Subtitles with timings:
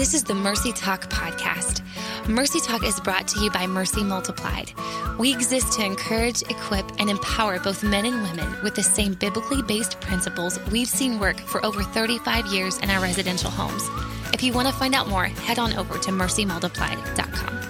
[0.00, 1.82] This is the Mercy Talk podcast.
[2.26, 4.72] Mercy Talk is brought to you by Mercy Multiplied.
[5.18, 9.60] We exist to encourage, equip, and empower both men and women with the same biblically
[9.60, 13.86] based principles we've seen work for over 35 years in our residential homes.
[14.32, 17.69] If you want to find out more, head on over to mercymultiplied.com.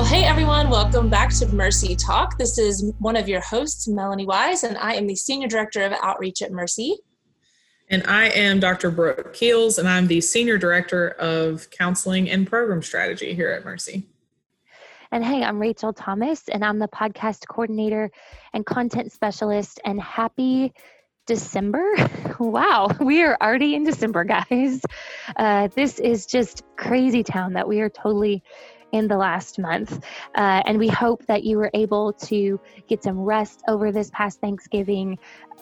[0.00, 2.38] Well, hey everyone, welcome back to Mercy Talk.
[2.38, 5.92] This is one of your hosts, Melanie Wise, and I am the Senior Director of
[6.02, 6.96] Outreach at Mercy.
[7.90, 8.90] And I am Dr.
[8.90, 14.08] Brooke Keels, and I'm the Senior Director of Counseling and Program Strategy here at Mercy.
[15.12, 18.10] And hey, I'm Rachel Thomas, and I'm the podcast coordinator
[18.54, 19.80] and content specialist.
[19.84, 20.72] And happy
[21.26, 21.84] December.
[22.40, 24.80] Wow, we are already in December, guys.
[25.36, 28.42] Uh, this is just crazy town that we are totally
[28.92, 30.04] in the last month.
[30.34, 34.40] Uh, and we hope that you were able to get some rest over this past
[34.40, 35.18] Thanksgiving.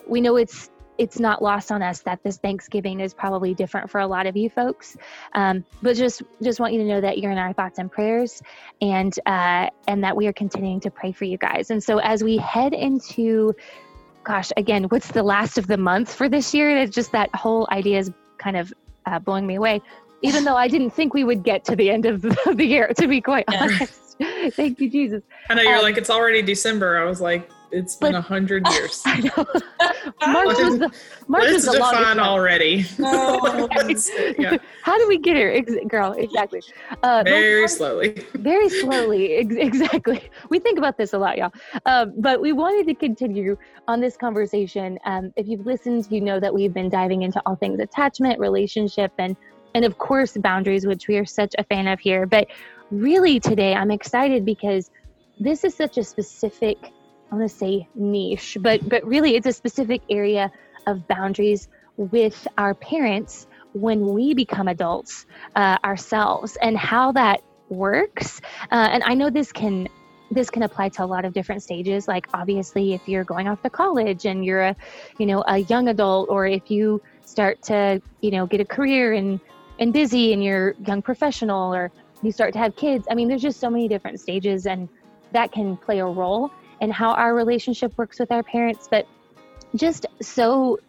[0.07, 4.01] We know it's it's not lost on us that this Thanksgiving is probably different for
[4.01, 4.97] a lot of you folks,
[5.33, 8.41] um, but just just want you to know that you're in our thoughts and prayers,
[8.81, 11.71] and uh, and that we are continuing to pray for you guys.
[11.71, 13.55] And so as we head into,
[14.25, 16.77] gosh, again, what's the last of the month for this year?
[16.77, 18.73] It's just that whole idea is kind of
[19.05, 19.81] uh, blowing me away
[20.21, 22.65] even though I didn't think we would get to the end of the, of the
[22.65, 23.63] year, to be quite yeah.
[23.63, 24.15] honest.
[24.55, 25.23] Thank you, Jesus.
[25.49, 26.97] I know you're um, like, it's already December.
[26.97, 29.01] I was like, it's been a hundred years.
[29.05, 29.45] I know.
[30.27, 30.91] March was the
[31.27, 32.85] March was the longest already.
[32.99, 33.67] No.
[34.37, 34.57] yeah.
[34.83, 36.13] How do we get here, girl?
[36.13, 36.61] Exactly.
[37.03, 38.25] Uh, very slowly.
[38.33, 39.35] Very slowly.
[39.35, 40.29] Ex- exactly.
[40.49, 41.51] We think about this a lot, y'all.
[41.85, 44.99] Um, but we wanted to continue on this conversation.
[45.05, 49.11] Um, if you've listened, you know that we've been diving into all things attachment, relationship,
[49.17, 49.35] and
[49.73, 52.25] and of course boundaries which we are such a fan of here.
[52.25, 52.47] But
[52.91, 54.89] really today i'm excited because
[55.39, 56.77] this is such a specific
[57.31, 60.51] i want to say niche but but really it's a specific area
[60.87, 68.41] of boundaries with our parents when we become adults uh, ourselves and how that works.
[68.71, 69.87] Uh, and i know this can
[70.31, 72.07] this can apply to a lot of different stages.
[72.07, 74.75] Like obviously if you're going off to college and you're a
[75.17, 79.13] you know a young adult or if you start to you know get a career
[79.13, 79.39] and
[79.79, 81.91] and busy and you're young professional or
[82.21, 83.07] you start to have kids.
[83.09, 84.89] I mean, there's just so many different stages and
[85.31, 86.51] that can play a role
[86.81, 88.87] in how our relationship works with our parents.
[88.89, 89.07] But
[89.75, 90.79] just so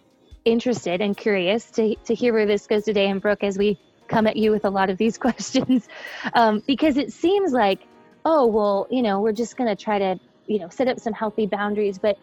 [0.44, 3.08] interested and curious to, to hear where this goes today.
[3.08, 3.78] And Brooke, as we
[4.08, 5.88] come at you with a lot of these questions,
[6.34, 7.80] um, because it seems like,
[8.24, 11.12] oh, well, you know, we're just going to try to, you know, set up some
[11.12, 11.98] healthy boundaries.
[11.98, 12.18] But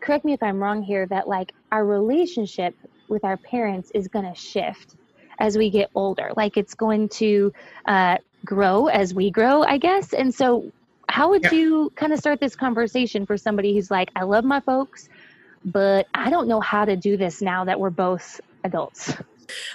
[0.00, 2.74] correct me if I'm wrong here that like our relationship
[3.08, 4.96] with our parents is going to shift
[5.38, 6.32] as we get older.
[6.36, 7.52] Like it's going to
[7.86, 10.12] uh, grow as we grow, I guess.
[10.12, 10.70] And so,
[11.08, 11.52] how would yeah.
[11.52, 15.08] you kind of start this conversation for somebody who's like, I love my folks,
[15.64, 19.14] but I don't know how to do this now that we're both adults?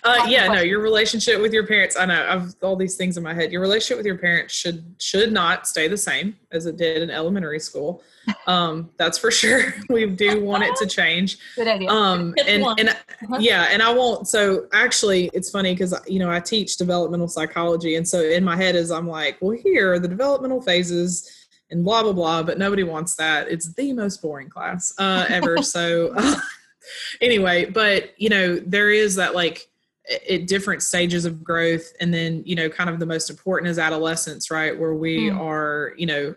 [0.04, 1.98] Uh, yeah, no, your relationship with your parents.
[1.98, 3.52] I know I've all these things in my head.
[3.52, 7.10] Your relationship with your parents should should not stay the same as it did in
[7.10, 8.04] elementary school.
[8.48, 9.74] Um, that's for sure.
[9.90, 11.38] we do want it to change.
[11.56, 11.90] Good idea.
[11.90, 13.38] Um, and and uh-huh.
[13.40, 14.28] yeah, and I won't.
[14.28, 18.56] So actually, it's funny because you know I teach developmental psychology, and so in my
[18.56, 22.58] head is I'm like, well, here are the developmental phases and blah blah blah, but
[22.58, 23.50] nobody wants that.
[23.50, 25.58] It's the most boring class uh, ever.
[25.62, 26.14] so.
[26.16, 26.36] Uh,
[27.22, 29.70] anyway, but you know, there is that like
[30.30, 33.80] at different stages of growth and then you know kind of the most important is
[33.80, 35.40] adolescence right where we mm.
[35.40, 36.36] are you know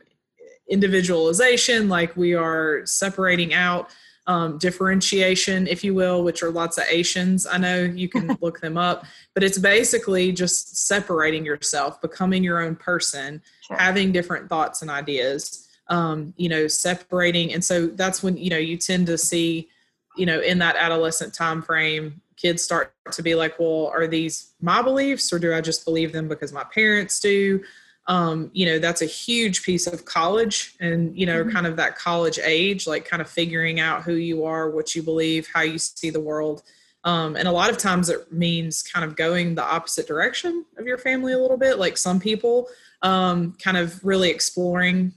[0.69, 3.91] individualization like we are separating out
[4.29, 8.61] um, differentiation if you will which are lots of asians i know you can look
[8.61, 13.77] them up but it's basically just separating yourself becoming your own person sure.
[13.77, 18.57] having different thoughts and ideas um, you know separating and so that's when you know
[18.57, 19.69] you tend to see
[20.17, 24.53] you know in that adolescent time frame kids start to be like well are these
[24.61, 27.63] my beliefs or do i just believe them because my parents do
[28.09, 31.51] um, you know that's a huge piece of college and you know mm-hmm.
[31.51, 35.03] kind of that college age like kind of figuring out who you are what you
[35.03, 36.63] believe how you see the world
[37.03, 40.87] um, and a lot of times it means kind of going the opposite direction of
[40.87, 42.69] your family a little bit like some people
[43.03, 45.13] um, kind of really exploring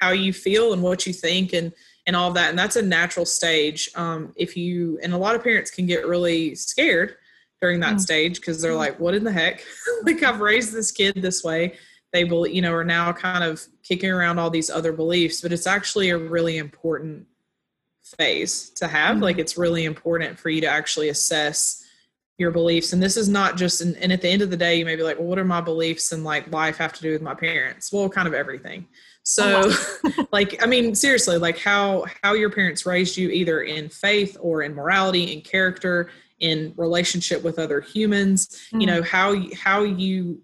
[0.00, 1.72] how you feel and what you think and
[2.06, 2.50] and all of that.
[2.50, 3.90] And that's a natural stage.
[3.94, 7.16] Um, if you, and a lot of parents can get really scared
[7.60, 7.98] during that mm-hmm.
[7.98, 9.64] stage because they're like, what in the heck?
[10.04, 11.74] like, I've raised this kid this way.
[12.12, 15.52] They, believe, you know, are now kind of kicking around all these other beliefs, but
[15.52, 17.26] it's actually a really important
[18.18, 19.14] phase to have.
[19.14, 19.22] Mm-hmm.
[19.22, 21.82] Like, it's really important for you to actually assess
[22.38, 22.92] your beliefs.
[22.92, 24.96] And this is not just, and, and at the end of the day, you may
[24.96, 27.34] be like, well, what are my beliefs and like life have to do with my
[27.34, 27.92] parents?
[27.92, 28.86] Well, kind of everything.
[29.24, 29.70] So,
[30.04, 34.36] oh, like, I mean, seriously, like how how your parents raised you, either in faith
[34.40, 36.10] or in morality, in character,
[36.40, 38.48] in relationship with other humans.
[38.48, 38.80] Mm-hmm.
[38.80, 40.40] You know how how you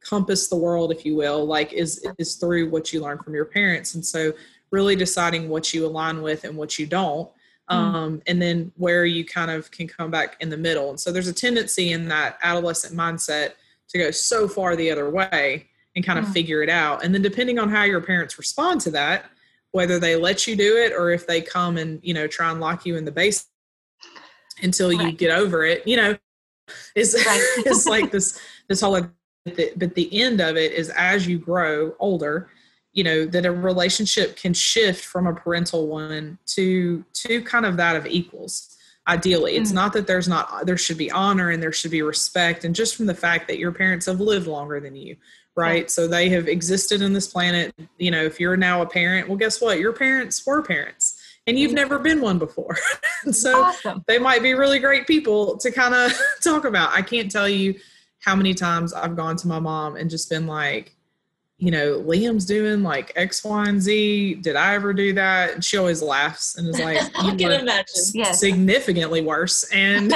[0.00, 3.46] compass the world, if you will, like is is through what you learn from your
[3.46, 3.94] parents.
[3.94, 4.32] And so,
[4.70, 7.30] really deciding what you align with and what you don't.
[7.70, 7.96] Mm-hmm.
[7.96, 10.90] Um, and then where you kind of can come back in the middle.
[10.90, 13.52] And so there's a tendency in that adolescent mindset
[13.88, 16.32] to go so far the other way and kind of mm.
[16.32, 17.04] figure it out.
[17.04, 19.26] And then depending on how your parents respond to that,
[19.72, 22.60] whether they let you do it or if they come and, you know, try and
[22.60, 23.46] lock you in the base
[24.62, 26.16] until you get over it, you know,
[26.94, 27.40] is right.
[27.66, 29.00] it's like this this whole
[29.44, 32.48] but the end of it is as you grow older,
[32.94, 37.76] you know, that a relationship can shift from a parental one to to kind of
[37.76, 38.74] that of equals
[39.06, 39.74] ideally it's mm.
[39.74, 42.96] not that there's not there should be honor and there should be respect and just
[42.96, 45.14] from the fact that your parents have lived longer than you
[45.56, 45.90] right?
[45.90, 47.74] So they have existed in this planet.
[47.98, 49.78] You know, if you're now a parent, well, guess what?
[49.78, 52.76] Your parents were parents and you've never been one before.
[53.30, 54.04] so awesome.
[54.06, 56.12] they might be really great people to kind of
[56.42, 56.90] talk about.
[56.92, 57.74] I can't tell you
[58.20, 60.94] how many times I've gone to my mom and just been like,
[61.58, 64.36] you know, Liam's doing like X, Y, and Z.
[64.36, 65.54] Did I ever do that?
[65.54, 67.94] And she always laughs and is like, I can imagine.
[68.12, 68.40] Yes.
[68.40, 69.64] Significantly worse.
[69.72, 70.12] And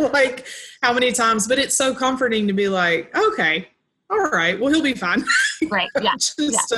[0.00, 0.46] like,
[0.82, 1.46] how many times?
[1.46, 3.68] But it's so comforting to be like, okay,
[4.12, 5.24] all right, well, he'll be fine.
[5.70, 5.88] Right.
[6.00, 6.12] Yeah.
[6.18, 6.58] just, yeah.
[6.70, 6.76] Uh,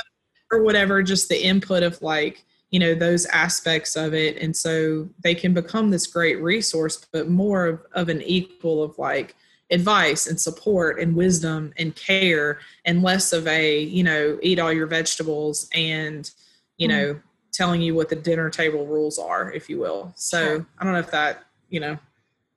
[0.53, 4.37] or whatever, just the input of like, you know, those aspects of it.
[4.37, 8.97] And so they can become this great resource, but more of, of an equal of
[8.99, 9.35] like
[9.71, 14.73] advice and support and wisdom and care and less of a, you know, eat all
[14.73, 16.31] your vegetables and,
[16.77, 17.21] you mm know,
[17.53, 20.13] telling you what the dinner table rules are, if you will.
[20.17, 20.67] So sure.
[20.79, 21.97] I don't know if that, you know.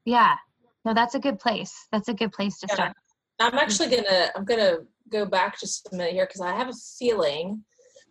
[0.06, 0.36] Yeah.
[0.84, 1.88] No, that's a good place.
[1.92, 2.74] That's a good place to yeah.
[2.74, 2.98] start.
[3.40, 4.78] I'm actually gonna I'm gonna
[5.12, 7.64] go back just a minute here because I have a feeling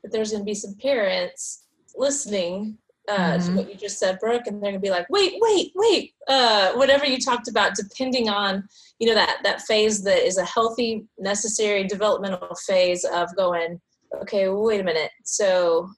[0.02, 2.78] that there's gonna be some parents listening
[3.08, 3.46] uh, mm-hmm.
[3.46, 6.72] to what you just said, Brooke, and they're gonna be like, wait, wait, wait, uh,
[6.72, 8.66] whatever you talked about, depending on
[8.98, 13.80] you know that that phase that is a healthy, necessary developmental phase of going,
[14.22, 15.88] okay, wait a minute, so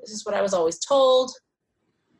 [0.00, 1.30] this is what I was always told.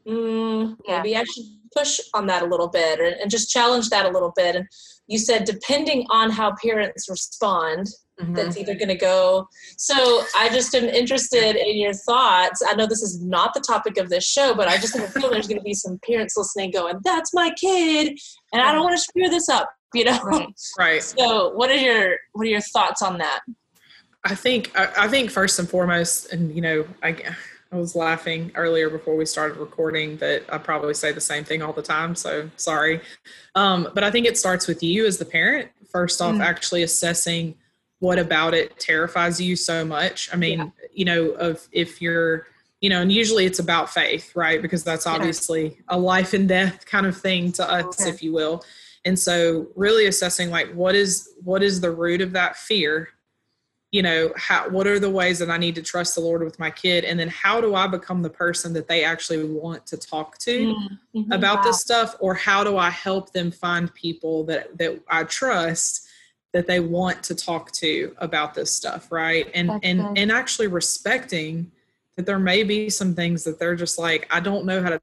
[0.07, 1.03] Mm, yeah.
[1.03, 4.09] Maybe I should push on that a little bit and, and just challenge that a
[4.09, 4.67] little bit and
[5.07, 7.87] you said depending on how parents respond
[8.21, 8.35] mm-hmm.
[8.35, 12.87] that's either going to go so i just am interested in your thoughts i know
[12.87, 15.65] this is not the topic of this show but i just feel there's going to
[15.65, 18.19] be some parents listening going that's my kid
[18.53, 20.49] and i don't want to screw this up you know right,
[20.79, 21.03] right.
[21.03, 23.41] so what are your what are your thoughts on that
[24.25, 27.17] i think I, I think first and foremost and you know i
[27.71, 31.63] I was laughing earlier before we started recording that I probably say the same thing
[31.63, 32.15] all the time.
[32.15, 33.03] So sorry.
[33.55, 35.71] Um, but I think it starts with you as the parent.
[35.91, 36.43] First off, mm.
[36.43, 37.57] actually assessing
[37.99, 40.31] what about it terrifies you so much.
[40.33, 40.69] I mean, yeah.
[40.93, 42.47] you know, of if you're,
[42.81, 44.63] you know, and usually it's about faith, right?
[44.63, 45.75] Because that's obviously yeah.
[45.89, 48.09] a life and death kind of thing to us, okay.
[48.09, 48.65] if you will.
[49.05, 53.09] And so really assessing like what is what is the root of that fear
[53.91, 56.59] you know how what are the ways that i need to trust the lord with
[56.59, 59.97] my kid and then how do i become the person that they actually want to
[59.97, 60.75] talk to
[61.15, 61.33] mm-hmm.
[61.33, 61.63] about wow.
[61.63, 66.07] this stuff or how do i help them find people that that i trust
[66.53, 70.19] that they want to talk to about this stuff right and That's and good.
[70.19, 71.71] and actually respecting
[72.17, 75.01] that there may be some things that they're just like i don't know how to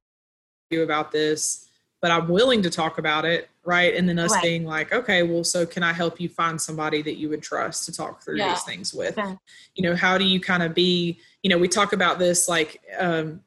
[0.70, 1.66] do about this
[2.06, 3.96] but I'm willing to talk about it, right?
[3.96, 4.44] And then us right.
[4.44, 7.86] being like, okay, well, so can I help you find somebody that you would trust
[7.86, 8.50] to talk through yeah.
[8.50, 9.16] these things with?
[9.18, 9.36] Yeah.
[9.74, 12.80] You know, how do you kind of be, you know, we talk about this like
[13.00, 13.42] um,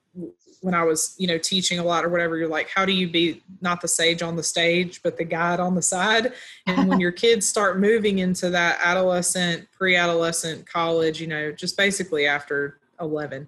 [0.61, 3.09] when I was, you know, teaching a lot or whatever, you're like, how do you
[3.09, 6.33] be not the sage on the stage, but the guide on the side?
[6.67, 11.77] And when your kids start moving into that adolescent, pre adolescent, college, you know, just
[11.77, 13.47] basically after 11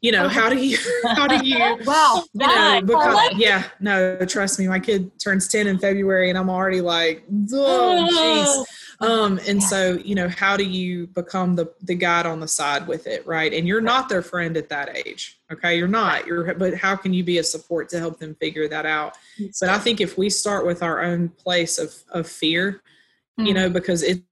[0.00, 0.78] you know how do you
[1.16, 5.66] how do you wow you know, because, yeah no trust me my kid turns 10
[5.66, 8.66] in february and i'm already like oh jeez.
[9.00, 9.66] Um and yeah.
[9.66, 13.26] so you know how do you become the the guide on the side with it
[13.26, 13.52] right?
[13.52, 15.76] And you're not their friend at that age okay?
[15.76, 18.86] You're not you're but how can you be a support to help them figure that
[18.86, 19.16] out?
[19.60, 22.82] But i think if we start with our own place of of fear
[23.38, 23.46] mm-hmm.
[23.46, 24.22] you know because it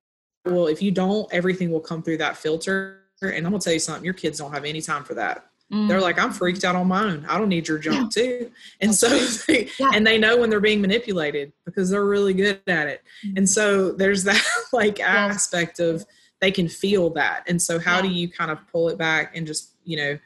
[0.45, 3.79] well if you don't everything will come through that filter and i'm gonna tell you
[3.79, 5.89] something your kids don't have any time for that Mm.
[5.89, 7.25] They're like, I'm freaked out on my own.
[7.29, 8.23] I don't need your junk yeah.
[8.23, 8.51] too.
[8.81, 9.09] And so,
[9.47, 9.93] they, yeah.
[9.95, 13.03] and they know when they're being manipulated because they're really good at it.
[13.25, 13.39] Mm.
[13.39, 15.09] And so there's that like yes.
[15.09, 16.05] aspect of
[16.41, 17.45] they can feel that.
[17.47, 18.03] And so how yeah.
[18.03, 20.19] do you kind of pull it back and just, you know,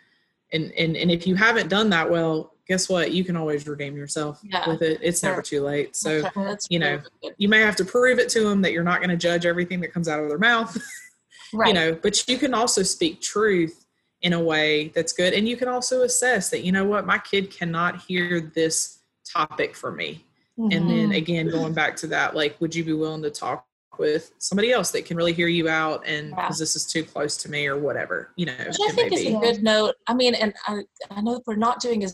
[0.53, 3.13] and, and, and if you haven't done that well, guess what?
[3.13, 4.67] You can always redeem yourself yeah.
[4.67, 5.01] with it.
[5.03, 5.31] It's sure.
[5.31, 5.95] never too late.
[5.95, 7.03] So, That's you know,
[7.37, 9.81] you may have to prove it to them that you're not going to judge everything
[9.81, 10.75] that comes out of their mouth,
[11.53, 11.69] right.
[11.69, 13.85] you know, but you can also speak truth
[14.23, 15.35] in a way that's good.
[15.35, 19.77] And you can also assess that, you know what, my kid cannot hear this topic
[19.77, 20.25] for me.
[20.59, 20.77] Mm-hmm.
[20.77, 21.13] And then mm-hmm.
[21.13, 23.67] again, going back to that, like, would you be willing to talk
[23.99, 26.63] with somebody else that can really hear you out and because yeah.
[26.63, 28.55] this is too close to me or whatever, you know?
[28.59, 29.95] Which I think is a good note.
[30.07, 32.05] I mean, and I, I know we're not doing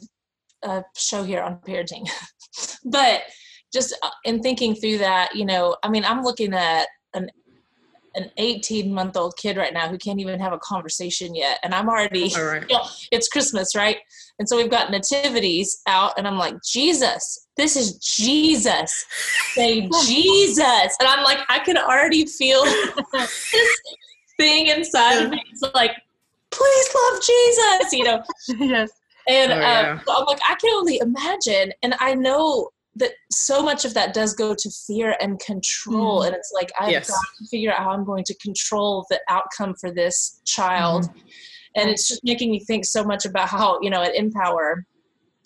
[0.62, 2.08] a show here on parenting,
[2.84, 3.22] but
[3.72, 7.30] just uh, in thinking through that, you know, I mean, I'm looking at an
[8.14, 11.74] an 18 month old kid right now who can't even have a conversation yet and
[11.74, 13.98] i'm already you know, it's christmas right?
[14.38, 19.04] And so we've got nativities out and i'm like jesus this is jesus.
[19.52, 20.96] Say jesus.
[20.98, 22.64] And i'm like i can already feel
[23.12, 23.80] this
[24.38, 25.42] thing inside of me.
[25.50, 25.92] It's like
[26.50, 28.22] please love jesus you know?
[28.66, 28.90] Yes.
[29.28, 29.98] And oh, yeah.
[30.00, 33.94] uh, so i'm like i can only imagine and i know that so much of
[33.94, 36.26] that does go to fear and control mm.
[36.26, 37.08] and it's like i've yes.
[37.08, 41.22] got to figure out how i'm going to control the outcome for this child mm.
[41.76, 44.84] and it's just making me think so much about how you know at empower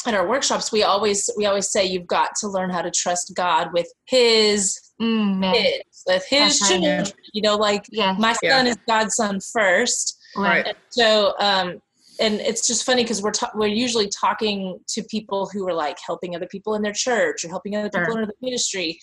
[0.07, 3.33] in our workshops we always we always say you've got to learn how to trust
[3.35, 8.15] god with his mm, kids with his children you know like yeah.
[8.19, 8.71] my son yeah.
[8.71, 11.81] is god's son first right and so um
[12.21, 15.99] and it's just funny because we're ta- we're usually talking to people who are like
[16.05, 18.23] helping other people in their church or helping other people sure.
[18.23, 18.99] in the ministry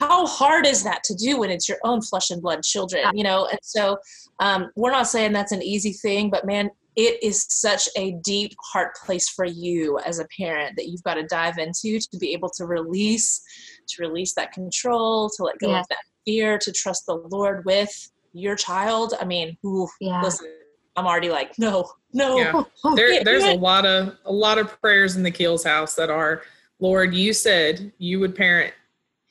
[0.00, 3.22] how hard is that to do when it's your own flesh and blood children you
[3.22, 3.98] know and so
[4.40, 8.52] um, we're not saying that's an easy thing but man it is such a deep
[8.72, 12.32] heart place for you as a parent that you've got to dive into to be
[12.32, 13.40] able to release
[13.88, 15.80] to release that control to let go yeah.
[15.80, 20.22] of that fear to trust the lord with your child i mean ooh, yeah.
[20.22, 20.48] listen
[20.96, 22.38] I'm already like, no, no.
[22.38, 22.62] Yeah.
[22.84, 26.08] Oh, there, there's a lot of a lot of prayers in the Keels house that
[26.08, 26.42] are,
[26.78, 28.72] Lord, you said you would parent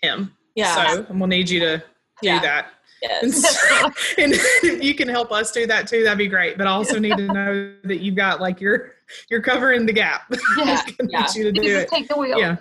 [0.01, 0.35] him.
[0.55, 0.93] Yeah.
[0.93, 1.83] So I'm gonna need you to do
[2.21, 2.39] yeah.
[2.39, 2.67] that.
[3.01, 3.23] Yes.
[3.23, 3.91] And, so,
[4.73, 6.03] and you can help us do that too.
[6.03, 6.57] That'd be great.
[6.57, 8.95] But I also need to know that you've got like you're
[9.29, 10.31] you're covering the gap.
[10.57, 10.81] Yeah.
[11.09, 11.27] yeah.
[11.33, 11.89] you to do it.
[11.89, 12.39] Take the wheel.
[12.39, 12.57] Yeah.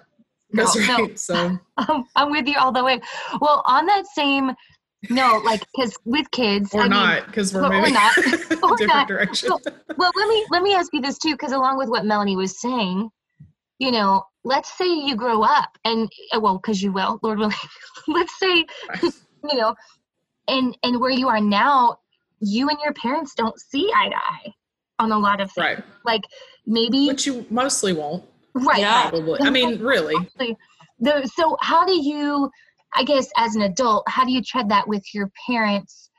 [0.52, 1.08] That's no, right.
[1.08, 1.14] No.
[1.16, 1.58] So
[2.16, 3.00] I'm with you all the way.
[3.40, 4.52] Well, on that same
[5.10, 9.08] no, like because with kids, or I not because we're moving not, different not.
[9.08, 9.50] direction.
[9.50, 9.60] Well,
[9.96, 12.60] well, let me let me ask you this too, because along with what Melanie was
[12.60, 13.08] saying,
[13.78, 17.54] you know, let's say you grow up and uh, well, because you will, Lord willing.
[18.08, 18.66] let's say,
[19.02, 19.74] you know,
[20.48, 21.98] and and where you are now,
[22.40, 24.52] you and your parents don't see eye to eye
[24.98, 25.64] on a lot of things.
[25.64, 25.84] Right.
[26.04, 26.22] Like
[26.66, 28.24] maybe, but you mostly won't.
[28.54, 28.80] Right.
[28.80, 29.10] Yeah.
[29.10, 29.40] Probably.
[29.42, 30.16] I mean, really.
[31.00, 32.50] The, so how do you?
[32.94, 36.10] I guess as an adult, how do you tread that with your parents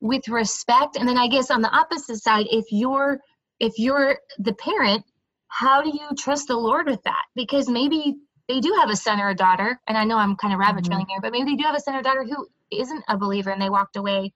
[0.00, 0.96] with respect?
[0.96, 3.18] And then I guess on the opposite side, if you're
[3.60, 5.04] if you're the parent,
[5.48, 7.24] how do you trust the Lord with that?
[7.34, 8.16] Because maybe
[8.48, 10.84] they do have a son or a daughter, and I know I'm kind of rabbit
[10.84, 11.12] trailing mm-hmm.
[11.12, 13.62] here, but maybe they do have a son or daughter who isn't a believer and
[13.62, 14.32] they walked away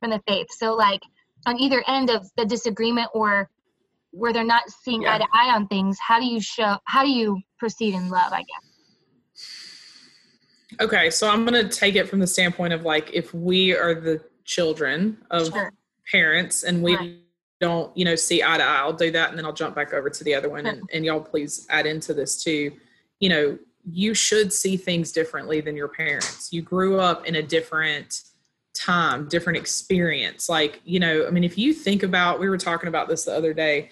[0.00, 0.46] from the faith.
[0.50, 1.02] So like
[1.46, 3.50] on either end of the disagreement or
[4.10, 5.14] where they're not seeing yeah.
[5.14, 8.32] eye to eye on things, how do you show how do you proceed in love,
[8.32, 8.73] I guess?
[10.80, 13.94] Okay, so I'm going to take it from the standpoint of like if we are
[13.94, 15.72] the children of sure.
[16.10, 17.16] parents and we right.
[17.60, 19.92] don't, you know, see eye to eye, I'll do that and then I'll jump back
[19.92, 20.66] over to the other one.
[20.66, 22.72] And, and y'all please add into this too.
[23.20, 23.58] You know,
[23.90, 26.52] you should see things differently than your parents.
[26.52, 28.22] You grew up in a different
[28.74, 30.48] time, different experience.
[30.48, 33.34] Like, you know, I mean, if you think about, we were talking about this the
[33.34, 33.90] other day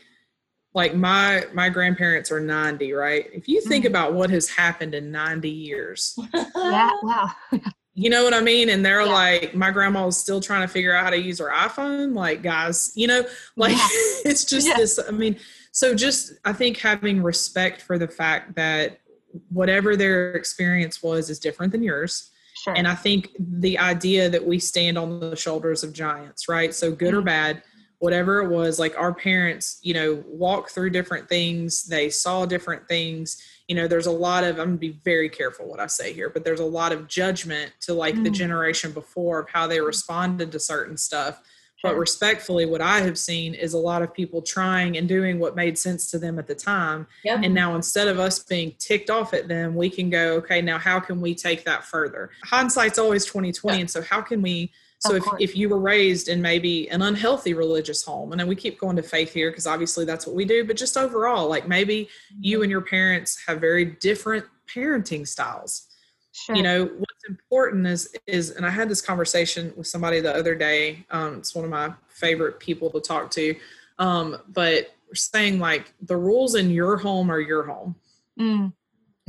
[0.74, 3.92] like my my grandparents are 90 right if you think mm-hmm.
[3.92, 6.18] about what has happened in 90 years
[6.56, 7.30] yeah wow
[7.94, 9.12] you know what i mean and they're yeah.
[9.12, 12.42] like my grandma was still trying to figure out how to use her iphone like
[12.42, 13.22] guys you know
[13.56, 13.88] like yeah.
[14.24, 14.76] it's just yeah.
[14.76, 15.36] this i mean
[15.72, 19.00] so just i think having respect for the fact that
[19.48, 22.74] whatever their experience was is different than yours sure.
[22.74, 26.90] and i think the idea that we stand on the shoulders of giants right so
[26.90, 27.18] good mm-hmm.
[27.18, 27.62] or bad
[28.02, 32.88] whatever it was like our parents you know walked through different things they saw different
[32.88, 33.40] things.
[33.68, 36.28] You know there's a lot of i'm gonna be very careful what i say here
[36.28, 38.24] but there's a lot of judgment to like mm.
[38.24, 41.40] the generation before of how they responded to certain stuff.
[41.84, 45.54] But respectfully what i have seen is a lot of people trying and doing what
[45.54, 47.06] made sense to them at the time.
[47.24, 47.40] Yep.
[47.44, 50.78] and now instead of us being ticked off at them we can go okay now
[50.78, 52.30] how can we take that further?
[52.44, 54.72] Hindsight's always 2020 and so how can we
[55.04, 58.54] so if, if you were raised in maybe an unhealthy religious home, and then we
[58.54, 61.66] keep going to faith here because obviously that's what we do, but just overall, like
[61.66, 62.62] maybe you mm-hmm.
[62.62, 65.88] and your parents have very different parenting styles.
[66.30, 66.54] Sure.
[66.54, 70.54] You know, what's important is is and I had this conversation with somebody the other
[70.54, 71.04] day.
[71.10, 73.56] Um, it's one of my favorite people to talk to.
[73.98, 77.96] Um, but saying like the rules in your home are your home.
[78.38, 78.72] Mm.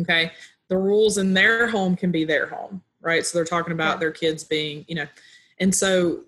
[0.01, 0.31] Okay.
[0.69, 3.25] The rules in their home can be their home, right?
[3.25, 3.99] So they're talking about yeah.
[3.99, 5.07] their kids being, you know,
[5.63, 6.24] and so,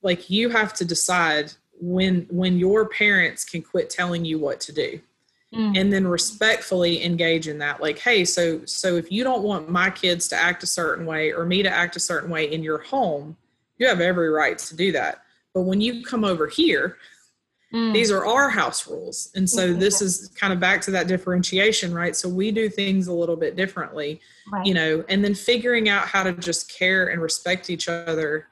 [0.00, 4.72] like, you have to decide when when your parents can quit telling you what to
[4.72, 4.98] do
[5.54, 5.78] mm.
[5.78, 9.90] and then respectfully engage in that like hey so so if you don't want my
[9.90, 12.78] kids to act a certain way or me to act a certain way in your
[12.78, 13.36] home
[13.76, 15.20] you have every right to do that
[15.52, 16.96] but when you come over here
[17.76, 17.92] mm.
[17.92, 19.78] these are our house rules and so mm-hmm.
[19.78, 23.36] this is kind of back to that differentiation right so we do things a little
[23.36, 24.64] bit differently right.
[24.64, 28.46] you know and then figuring out how to just care and respect each other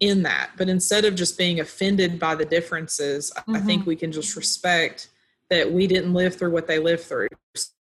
[0.00, 0.50] in that.
[0.56, 3.56] But instead of just being offended by the differences, mm-hmm.
[3.56, 5.08] I think we can just respect
[5.50, 7.28] that we didn't live through what they lived through.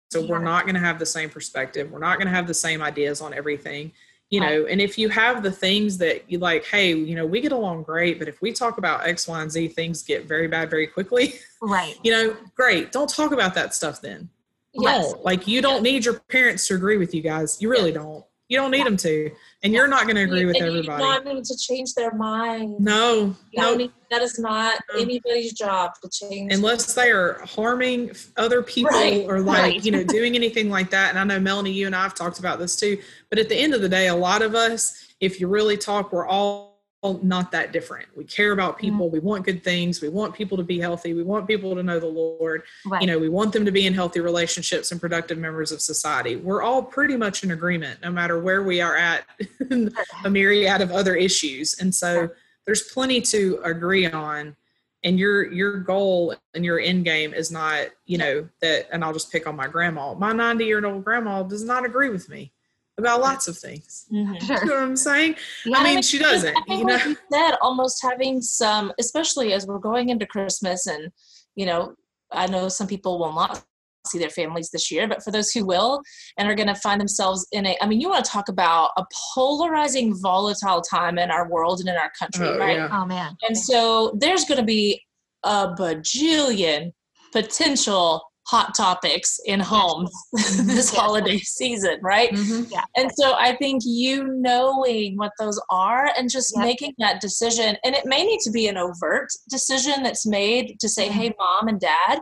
[0.09, 1.91] So we're not going to have the same perspective.
[1.91, 3.91] We're not going to have the same ideas on everything,
[4.29, 4.65] you know.
[4.65, 7.83] And if you have the things that you like, hey, you know, we get along
[7.83, 10.87] great, but if we talk about X, Y, and Z, things get very bad very
[10.87, 11.35] quickly.
[11.61, 11.95] Right.
[12.03, 12.91] you know, great.
[12.91, 14.29] Don't talk about that stuff then.
[14.73, 15.11] Yes.
[15.11, 15.25] Don't.
[15.25, 17.61] Like you don't need your parents to agree with you guys.
[17.61, 18.23] You really don't.
[18.49, 19.29] You don't need them to,
[19.63, 21.03] and you're not going to agree with and everybody.
[21.03, 22.79] You don't need to change their mind.
[22.79, 25.01] No, no, that is not no.
[25.01, 26.53] anybody's job to change.
[26.53, 29.25] Unless they are harming other people right.
[29.27, 29.85] or like right.
[29.85, 31.09] you know doing anything like that.
[31.09, 32.97] And I know Melanie, you and I have talked about this too.
[33.29, 36.13] But at the end of the day, a lot of us, if you really talk,
[36.13, 38.07] we're all not that different.
[38.15, 38.81] We care about mm-hmm.
[38.81, 39.05] people.
[39.07, 39.13] Mm-hmm.
[39.13, 40.01] We want good things.
[40.01, 41.13] We want people to be healthy.
[41.13, 42.63] We want people to know the Lord.
[42.85, 43.01] Right.
[43.01, 46.35] You know, we want them to be in healthy relationships and productive members of society.
[46.35, 49.25] We're all pretty much in agreement, no matter where we are at
[50.25, 51.79] a myriad of other issues.
[51.79, 52.29] And so
[52.65, 54.55] there's plenty to agree on.
[55.03, 59.13] And your your goal and your end game is not, you know, that and I'll
[59.13, 60.15] just pick on my grandma.
[60.15, 62.51] My 90 year old grandma does not agree with me
[62.97, 64.05] about lots of things.
[64.11, 64.45] Mm-hmm.
[64.45, 64.57] Sure.
[64.57, 65.35] You know what I'm saying?
[65.65, 66.55] Yeah, I, mean, I she doesn't.
[66.55, 66.95] I think you know?
[66.95, 71.11] what you said, almost having some, especially as we're going into Christmas, and
[71.55, 71.93] you know,
[72.31, 73.63] I know some people will not
[74.07, 76.01] see their families this year, but for those who will
[76.37, 78.91] and are going to find themselves in a, I mean, you want to talk about
[78.97, 79.03] a
[79.35, 82.77] polarizing, volatile time in our world and in our country, oh, right?
[82.77, 82.89] Yeah.
[82.91, 83.35] Oh man!
[83.47, 85.01] And so there's going to be
[85.43, 86.91] a bajillion
[87.31, 92.31] potential hot topics in homes this holiday season, right?
[92.31, 92.71] Mm-hmm.
[92.71, 92.85] Yeah.
[92.95, 96.65] And so I think you knowing what those are and just yep.
[96.65, 100.87] making that decision, and it may need to be an overt decision that's made to
[100.87, 101.19] say, mm-hmm.
[101.19, 102.19] hey, mom and dad,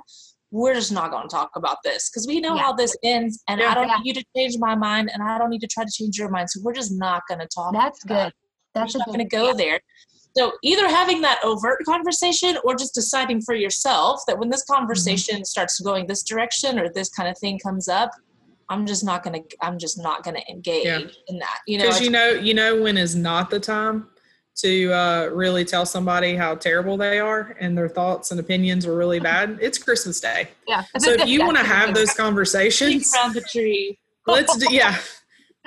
[0.50, 2.64] we're just not going to talk about this because we know yeah.
[2.64, 3.70] how this ends, and yeah.
[3.70, 5.92] I don't need you to change my mind, and I don't need to try to
[5.92, 6.50] change your mind.
[6.50, 7.74] So we're just not going to talk.
[7.74, 8.32] That's good.
[8.74, 9.80] That's not going to go there.
[10.38, 15.36] So either having that overt conversation or just deciding for yourself that when this conversation
[15.36, 15.44] mm-hmm.
[15.44, 18.12] starts going this direction or this kind of thing comes up,
[18.70, 21.00] I'm just not gonna I'm just not gonna engage yeah.
[21.28, 21.60] in that.
[21.68, 24.08] You know, because you know you know when is not the time
[24.56, 28.96] to uh, really tell somebody how terrible they are and their thoughts and opinions are
[28.96, 29.58] really bad.
[29.62, 30.50] It's Christmas Day.
[30.68, 30.84] Yeah.
[31.00, 34.98] So if you want to have those conversations around the tree, let's do yeah.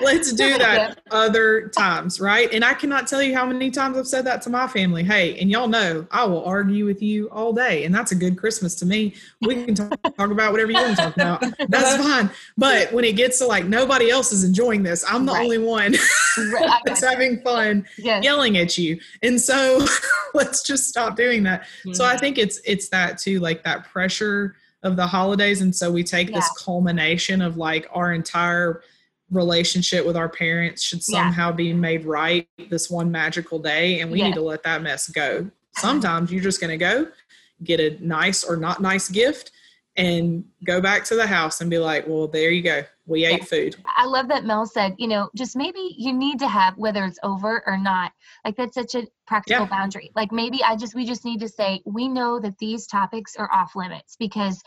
[0.01, 2.53] Let's do that other times, right?
[2.53, 5.05] And I cannot tell you how many times I've said that to my family.
[5.05, 8.37] Hey, and y'all know I will argue with you all day, and that's a good
[8.37, 9.15] Christmas to me.
[9.41, 11.45] We can talk, talk about whatever you want to talk about.
[11.69, 12.31] That's fine.
[12.57, 15.43] But when it gets to like nobody else is enjoying this, I'm the right.
[15.43, 15.95] only one
[16.85, 18.25] that's having fun yes.
[18.25, 18.99] yelling at you.
[19.23, 19.85] And so
[20.35, 21.63] let's just stop doing that.
[21.63, 21.95] Mm-hmm.
[21.95, 22.19] So I mm-hmm.
[22.19, 26.31] think it's it's that too, like that pressure of the holidays, and so we take
[26.31, 26.37] yeah.
[26.37, 28.83] this culmination of like our entire
[29.31, 31.57] relationship with our parents should somehow yeah.
[31.57, 34.27] be made right this one magical day and we yeah.
[34.27, 37.07] need to let that mess go sometimes you're just going to go
[37.63, 39.51] get a nice or not nice gift
[39.97, 43.31] and go back to the house and be like well there you go we yeah.
[43.31, 46.77] ate food i love that mel said you know just maybe you need to have
[46.79, 48.13] whether it's over or not
[48.45, 51.83] like that's such a practical boundary like maybe i just we just need to say
[51.85, 54.63] we know that these topics are off limits because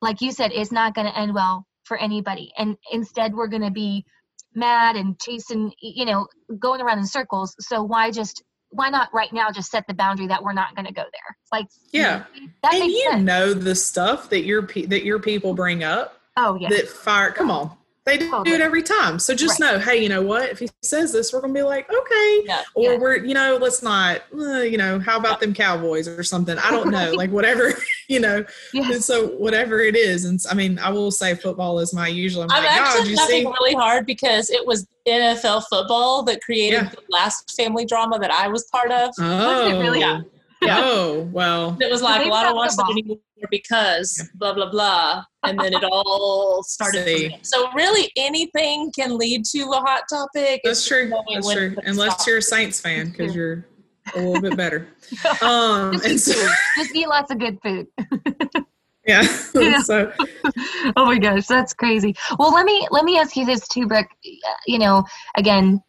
[0.00, 2.52] like you said it's not going to end well for anybody.
[2.56, 4.04] And instead we're going to be
[4.54, 6.26] mad and chasing you know
[6.58, 7.54] going around in circles.
[7.58, 10.86] So why just why not right now just set the boundary that we're not going
[10.86, 11.36] to go there?
[11.50, 12.24] Like yeah.
[12.62, 13.24] that and you sense.
[13.24, 17.50] know the stuff that your that your people bring up oh yeah that fire come
[17.50, 17.76] on
[18.08, 18.56] they do totally.
[18.56, 19.18] it every time.
[19.18, 19.72] So just right.
[19.72, 20.50] know, hey, you know what?
[20.50, 22.62] If he says this, we're gonna be like, okay, yeah.
[22.74, 22.98] or yeah.
[22.98, 26.56] we're, you know, let's not, uh, you know, how about them Cowboys or something?
[26.58, 27.74] I don't know, like whatever,
[28.08, 28.44] you know.
[28.72, 28.98] Yeah.
[28.98, 32.42] So whatever it is, and I mean, I will say football is my usual.
[32.42, 37.02] I'm, I'm like, actually laughing really hard because it was NFL football that created the
[37.10, 39.10] last family drama that I was part of.
[39.18, 39.98] Oh, really?
[40.08, 40.20] Yeah.
[40.62, 40.80] Yeah.
[40.80, 41.76] Oh, well.
[41.80, 43.18] It was like, well, I don't watch that anymore
[43.50, 45.24] because blah, blah, blah.
[45.44, 47.34] And then it all started.
[47.42, 50.62] So, really, anything can lead to a hot topic.
[50.64, 51.12] That's true.
[51.32, 51.76] That's true.
[51.84, 53.64] Unless you're a Saints fan because you're
[54.14, 54.88] a little bit better.
[55.40, 57.86] Um, just, and so, just eat lots of good food.
[59.06, 59.22] yeah.
[59.80, 60.12] so.
[60.96, 62.14] oh my gosh, that's crazy.
[62.38, 64.10] Well, let me let me ask you this too, Brooke.
[64.66, 65.02] You know,
[65.34, 65.82] again,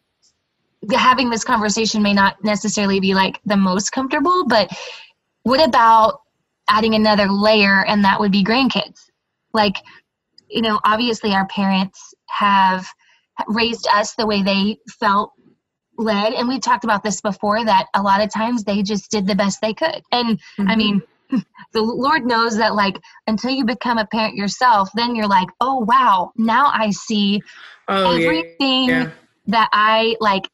[0.92, 4.70] having this conversation may not necessarily be like the most comfortable, but
[5.42, 6.20] what about
[6.68, 9.10] adding another layer and that would be grandkids
[9.52, 9.76] like
[10.48, 12.86] you know obviously our parents have
[13.48, 15.32] raised us the way they felt
[15.98, 19.26] led and we've talked about this before that a lot of times they just did
[19.26, 20.68] the best they could and mm-hmm.
[20.68, 21.02] i mean
[21.72, 25.78] the lord knows that like until you become a parent yourself then you're like oh
[25.78, 27.42] wow now i see
[27.88, 29.02] oh, everything yeah.
[29.02, 29.10] Yeah.
[29.48, 30.48] that i like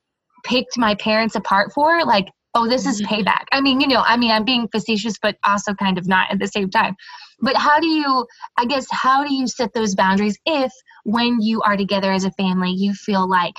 [0.46, 3.14] picked my parents apart for like oh this is mm-hmm.
[3.14, 3.44] payback.
[3.52, 6.38] I mean you know i mean i'm being facetious but also kind of not at
[6.38, 6.96] the same time.
[7.40, 10.72] But how do you i guess how do you set those boundaries if
[11.04, 13.54] when you are together as a family you feel like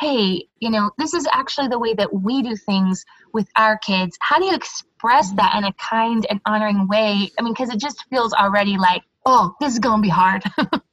[0.00, 4.16] hey you know this is actually the way that we do things with our kids.
[4.20, 7.30] How do you express that in a kind and honoring way?
[7.38, 10.42] I mean because it just feels already like oh this is going to be hard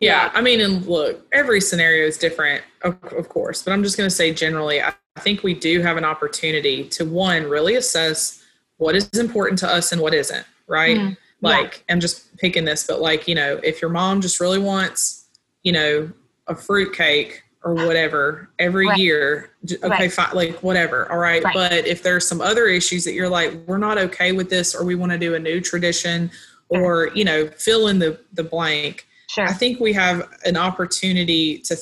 [0.00, 3.96] yeah i mean and look every scenario is different of, of course but i'm just
[3.96, 8.44] going to say generally I, think we do have an opportunity to one really assess
[8.76, 11.94] what is important to us and what isn't right mm like yeah.
[11.94, 15.26] i'm just picking this but like you know if your mom just really wants
[15.62, 16.10] you know
[16.46, 18.98] a fruit cake or whatever every right.
[18.98, 19.50] year
[19.82, 20.12] okay right.
[20.12, 21.42] fine like whatever all right.
[21.42, 24.74] right but if there's some other issues that you're like we're not okay with this
[24.74, 26.30] or we want to do a new tradition
[26.68, 29.44] or you know fill in the the blank sure.
[29.44, 31.76] i think we have an opportunity to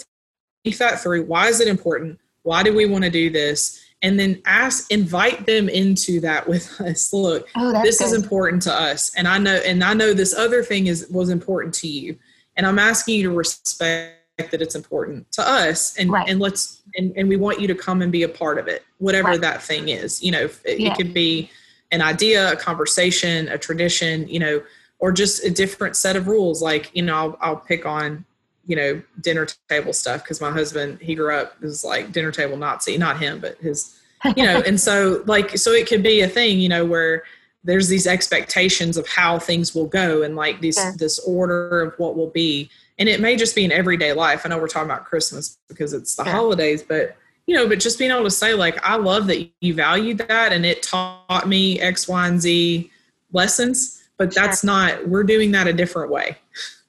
[0.64, 4.20] think that through why is it important why do we want to do this and
[4.20, 8.06] then ask invite them into that with us look oh, this good.
[8.06, 11.30] is important to us and i know and i know this other thing is was
[11.30, 12.16] important to you
[12.56, 16.28] and i'm asking you to respect that it's important to us and right.
[16.28, 18.82] and let's and, and we want you to come and be a part of it
[18.98, 19.40] whatever right.
[19.40, 20.90] that thing is you know it, yeah.
[20.90, 21.48] it could be
[21.92, 24.60] an idea a conversation a tradition you know
[25.04, 28.24] or just a different set of rules like you know i'll, I'll pick on
[28.64, 32.56] you know dinner table stuff because my husband he grew up was like dinner table
[32.56, 34.00] nazi not him but his
[34.34, 37.22] you know and so like so it could be a thing you know where
[37.64, 40.92] there's these expectations of how things will go and like this yeah.
[40.96, 44.48] this order of what will be and it may just be in everyday life i
[44.48, 46.32] know we're talking about christmas because it's the yeah.
[46.32, 47.14] holidays but
[47.46, 50.50] you know but just being able to say like i love that you valued that
[50.50, 52.90] and it taught me x y and z
[53.32, 54.68] lessons but that's sure.
[54.68, 56.36] not we're doing that a different way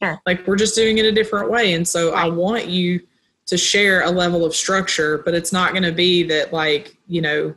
[0.01, 0.19] sure.
[0.25, 2.25] like we're just doing it a different way and so right.
[2.25, 2.99] i want you
[3.45, 7.21] to share a level of structure but it's not going to be that like you
[7.21, 7.53] know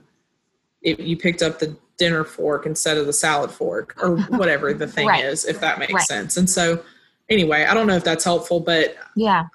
[0.83, 4.87] if you picked up the dinner fork instead of the salad fork or whatever the
[4.87, 5.25] thing right.
[5.25, 6.03] is if that makes right.
[6.03, 6.83] sense and so
[7.29, 9.47] anyway i don't know if that's helpful but yeah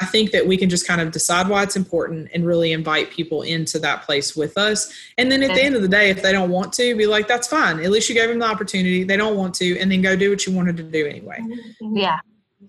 [0.00, 3.10] I think that we can just kind of decide why it's important and really invite
[3.10, 4.92] people into that place with us.
[5.18, 7.28] And then at the end of the day, if they don't want to, be like,
[7.28, 7.78] that's fine.
[7.78, 9.04] At least you gave them the opportunity.
[9.04, 11.38] They don't want to, and then go do what you wanted to do anyway.
[11.40, 11.96] Mm-hmm.
[11.96, 12.20] Yeah.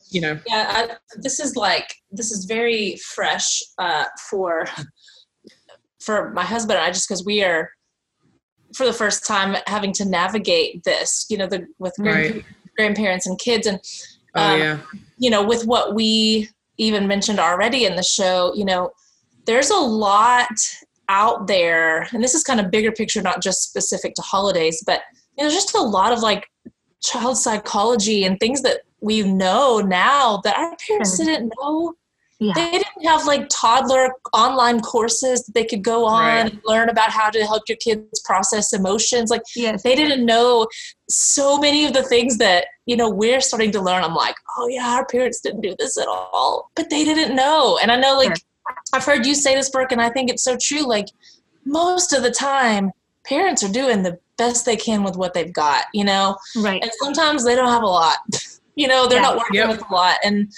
[0.10, 0.40] You know.
[0.48, 4.66] Yeah, I, this is like this is very fresh uh, for
[6.02, 7.70] for my husband and I, just because we are
[8.76, 11.26] for the first time having to navigate this.
[11.30, 12.44] You know, the with right.
[12.76, 13.78] grandparents and kids, and
[14.36, 14.80] um, oh, yeah.
[15.18, 18.92] you know, with what we even mentioned already in the show, you know,
[19.46, 20.48] there's a lot
[21.10, 25.02] out there, and this is kind of bigger picture, not just specific to holidays, but
[25.38, 26.48] you know, there's just a lot of like
[27.02, 31.94] child psychology and things that we know now that our parents didn't know.
[32.40, 32.54] Yeah.
[32.56, 36.52] They didn't have like toddler online courses that they could go on right.
[36.52, 39.30] and learn about how to help your kids process emotions.
[39.30, 39.84] Like yes.
[39.84, 40.68] they didn't know
[41.14, 44.68] so many of the things that you know we're starting to learn i'm like oh
[44.68, 48.18] yeah our parents didn't do this at all but they didn't know and i know
[48.18, 48.78] like sure.
[48.94, 51.08] i've heard you say this brooke and i think it's so true like
[51.66, 52.92] most of the time
[53.26, 56.92] parents are doing the best they can with what they've got you know right and
[57.02, 58.18] sometimes they don't have a lot
[58.76, 59.30] you know they're yeah.
[59.30, 59.70] not working yep.
[59.70, 60.52] with a lot and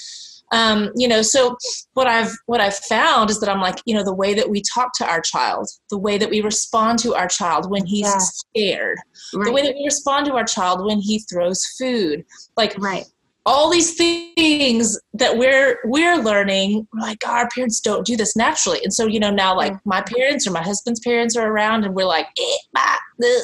[0.52, 1.58] um, you know so
[1.96, 4.62] what i've what i've found is that i'm like you know the way that we
[4.74, 8.18] talk to our child the way that we respond to our child when he's yeah.
[8.20, 8.98] scared
[9.36, 9.46] right.
[9.46, 12.26] the way that we respond to our child when he throws food.
[12.58, 13.06] Like right.
[13.46, 18.80] all these things that we're we're learning like our parents don't do this naturally.
[18.84, 21.94] And so you know now like my parents or my husband's parents are around and
[21.94, 22.98] we're like eh, bah,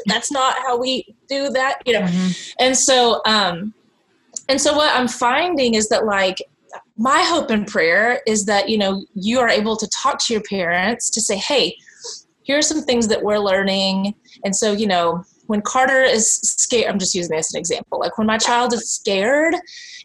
[0.06, 2.02] that's not how we do that you know?
[2.02, 2.32] Mm-hmm.
[2.60, 3.74] and so um
[4.50, 6.38] and so what i'm finding is that like
[6.98, 10.44] my hope and prayer is that you know you are able to talk to your
[10.44, 11.74] parents to say hey
[12.44, 14.14] here are some things that we're learning.
[14.44, 18.00] And so you know when carter is scared i'm just using this as an example
[18.00, 19.54] like when my child is scared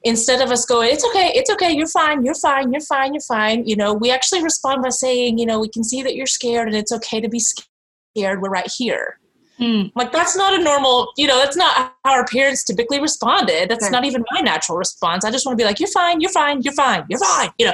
[0.02, 3.20] instead of us going it's okay it's okay you're fine you're fine you're fine you're
[3.22, 6.26] fine you know we actually respond by saying you know we can see that you're
[6.26, 9.20] scared and it's okay to be scared we're right here
[9.58, 9.90] Mm.
[9.94, 13.70] Like that's not a normal, you know, that's not how our parents typically responded.
[13.70, 13.90] That's okay.
[13.90, 15.24] not even my natural response.
[15.24, 17.64] I just want to be like, "You're fine, you're fine, you're fine, you're fine," you
[17.64, 17.72] know.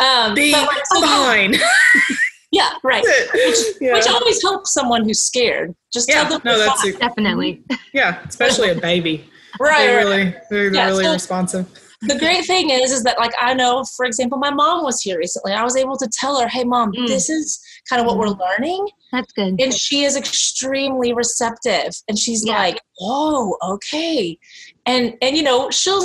[0.00, 1.54] Um, be like, fine.
[2.52, 3.02] Yeah, right.
[3.02, 3.94] Which, yeah.
[3.94, 5.74] which, always helps someone who's scared.
[5.92, 7.64] Just yeah, tell them no, that's a, definitely.
[7.94, 9.28] Yeah, especially a baby.
[9.58, 9.86] right.
[9.86, 11.66] They're really, they're, they're yeah, really so responsive.
[12.02, 15.18] The great thing is, is that like I know, for example, my mom was here
[15.18, 15.52] recently.
[15.52, 17.06] I was able to tell her, "Hey, mom, mm.
[17.06, 19.60] this is kind of what we're learning." That's good.
[19.60, 22.54] And she is extremely receptive, and she's yeah.
[22.54, 24.38] like, "Oh, okay,"
[24.84, 26.02] and and you know, she'll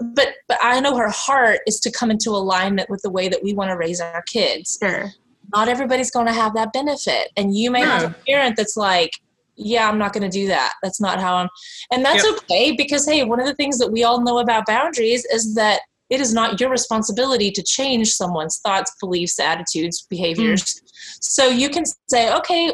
[0.00, 3.42] but but I know her heart is to come into alignment with the way that
[3.42, 4.78] we want to raise our kids.
[4.82, 5.12] Sure.
[5.54, 7.86] Not everybody's going to have that benefit, and you may no.
[7.86, 9.10] have a parent that's like,
[9.56, 10.72] "Yeah, I'm not going to do that.
[10.82, 11.48] That's not how I'm,"
[11.92, 12.34] and that's yep.
[12.38, 15.80] okay because hey, one of the things that we all know about boundaries is that
[16.08, 20.62] it is not your responsibility to change someone's thoughts, beliefs, attitudes, behaviors.
[20.62, 20.80] Mm.
[21.20, 22.72] So you can say, okay,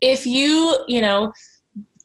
[0.00, 1.32] if you, you know,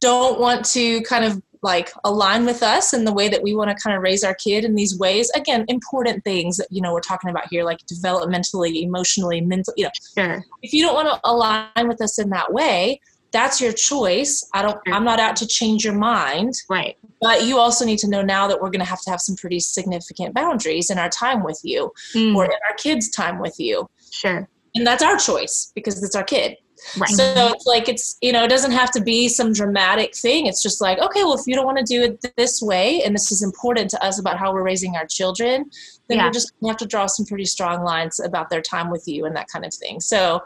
[0.02, 3.70] don't want to kind of like align with us in the way that we want
[3.70, 5.30] to kind of raise our kid in these ways.
[5.36, 9.86] Again important things that you know we're talking about here like developmentally emotionally mentally you
[9.86, 9.92] know.
[10.18, 10.46] Sure.
[10.62, 13.02] if you don't want to align with us in that way
[13.32, 14.48] that's your choice.
[14.54, 16.54] I don't i'm not out to change your mind.
[16.70, 16.96] Right.
[17.20, 19.36] But you also need to know now that we're going to have to have some
[19.36, 22.36] pretty significant boundaries in our time with you mm.
[22.36, 23.90] or in our kids time with you.
[24.12, 24.48] Sure.
[24.76, 26.58] And that's our choice because it's our kid
[26.98, 27.10] Right.
[27.10, 30.46] So it's like it's you know it doesn't have to be some dramatic thing.
[30.46, 33.14] It's just like okay, well if you don't want to do it this way, and
[33.14, 35.70] this is important to us about how we're raising our children,
[36.08, 36.26] then yeah.
[36.26, 39.26] we're just gonna have to draw some pretty strong lines about their time with you
[39.26, 40.00] and that kind of thing.
[40.00, 40.42] So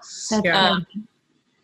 [0.54, 0.86] um,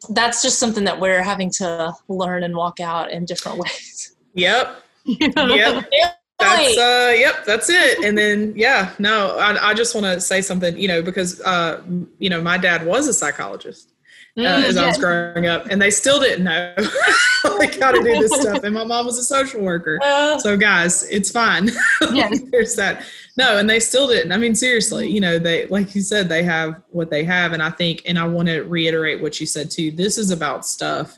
[0.09, 4.15] that's just something that we're having to learn and walk out in different ways.
[4.33, 4.83] Yep.
[5.05, 5.89] yep.
[6.37, 8.03] That's uh yep, that's it.
[8.03, 11.81] And then yeah, no, I, I just want to say something, you know, because uh
[12.19, 13.93] you know, my dad was a psychologist
[14.37, 16.73] uh, mm, as I was growing up, and they still didn't know
[17.57, 18.63] like how to do this stuff.
[18.63, 21.69] And my mom was a social worker, uh, so guys, it's fine.
[22.11, 22.39] Yes.
[22.51, 23.03] There's that.
[23.35, 24.31] No, and they still didn't.
[24.31, 27.61] I mean, seriously, you know, they like you said, they have what they have, and
[27.61, 29.91] I think, and I want to reiterate what you said too.
[29.91, 31.17] This is about stuff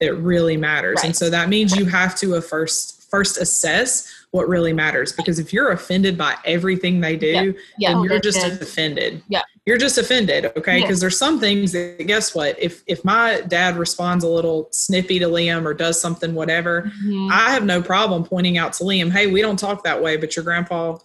[0.00, 1.06] that really matters, right.
[1.06, 5.38] and so that means you have to uh, first first assess what really matters because
[5.38, 7.52] if you're offended by everything they do yeah.
[7.78, 7.94] Yeah.
[7.94, 8.60] then you're just good.
[8.60, 13.04] offended yeah you're just offended okay because there's some things that guess what if if
[13.04, 17.28] my dad responds a little snippy to liam or does something whatever mm-hmm.
[17.30, 20.34] i have no problem pointing out to liam hey we don't talk that way but
[20.34, 20.96] your grandpa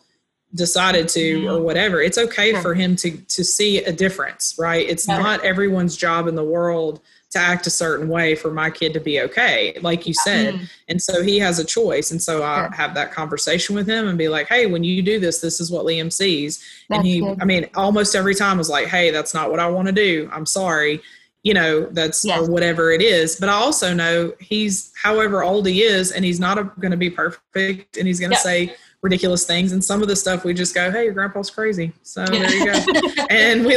[0.56, 1.54] decided to mm-hmm.
[1.54, 5.18] or whatever it's okay for him to to see a difference right it's yeah.
[5.18, 7.02] not everyone's job in the world
[7.34, 10.54] to act a certain way for my kid to be okay, like you said.
[10.54, 10.64] Mm-hmm.
[10.88, 12.12] And so he has a choice.
[12.12, 15.20] And so I have that conversation with him and be like, hey, when you do
[15.20, 16.64] this, this is what Liam sees.
[16.90, 17.42] That's and he, good.
[17.42, 20.30] I mean, almost every time was like, hey, that's not what I want to do.
[20.32, 21.02] I'm sorry.
[21.42, 22.40] You know, that's yes.
[22.40, 23.36] or whatever it is.
[23.36, 27.10] But I also know he's however old he is and he's not going to be
[27.10, 30.74] perfect and he's going to say, ridiculous things and some of the stuff we just
[30.74, 33.76] go hey your grandpa's crazy so there you go and we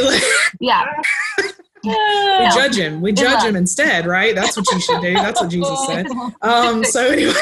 [0.61, 0.85] yeah
[1.87, 3.01] we judge him.
[3.01, 4.35] We judge him instead, right?
[4.35, 5.13] That's what you should do.
[5.13, 6.07] That's what Jesus said.
[6.41, 7.33] Um, so anyway,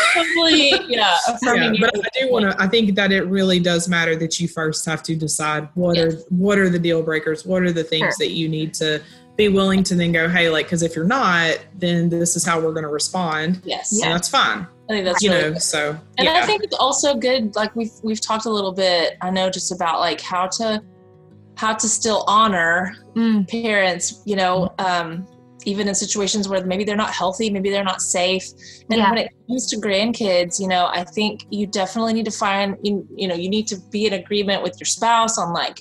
[0.87, 1.73] yeah, yeah.
[1.79, 2.55] But I do want to.
[2.61, 6.13] I think that it really does matter that you first have to decide what yes.
[6.13, 7.45] are what are the deal breakers.
[7.45, 8.27] What are the things sure.
[8.27, 9.01] that you need to
[9.35, 12.59] be willing to then go, hey, like, because if you're not, then this is how
[12.59, 13.61] we're going to respond.
[13.65, 14.67] Yes, and that's fine.
[14.89, 15.61] I think that's you really know good.
[15.61, 15.99] so.
[16.17, 16.35] And yeah.
[16.35, 17.55] I think it's also good.
[17.55, 19.17] Like we've we've talked a little bit.
[19.21, 20.81] I know just about like how to
[21.55, 23.47] how to still honor mm.
[23.49, 25.27] parents, you know, um,
[25.65, 28.45] even in situations where maybe they're not healthy, maybe they're not safe.
[28.89, 29.09] And yeah.
[29.09, 33.07] when it comes to grandkids, you know, I think you definitely need to find, you,
[33.15, 35.79] you know, you need to be in agreement with your spouse on like,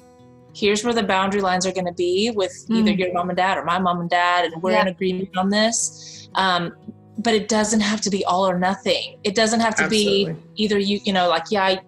[0.55, 2.77] here's where the boundary lines are going to be with mm.
[2.77, 4.83] either your mom and dad or my mom and dad, and we're yeah.
[4.83, 6.29] in agreement on this.
[6.37, 6.75] Um,
[7.19, 9.19] but it doesn't have to be all or nothing.
[9.25, 10.33] It doesn't have to Absolutely.
[10.33, 11.81] be either you, you know, like, yeah, I,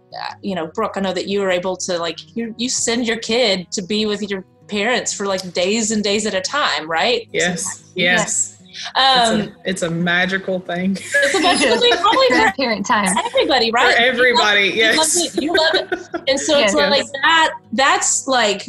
[0.42, 3.18] you know, Brooke, I know that you were able to like, you, you send your
[3.18, 7.28] kid to be with your parents for like days and days at a time, right?
[7.32, 7.90] Yes.
[7.94, 8.56] yes.
[8.94, 10.92] Um, it's, a, it's, a, magical thing.
[11.14, 13.16] It's a magical thing, probably for parent time.
[13.24, 13.96] Everybody, right?
[13.96, 15.34] For everybody, you yes.
[15.34, 16.28] It, you love it.
[16.28, 17.58] And so it's like that.
[17.72, 18.68] That's like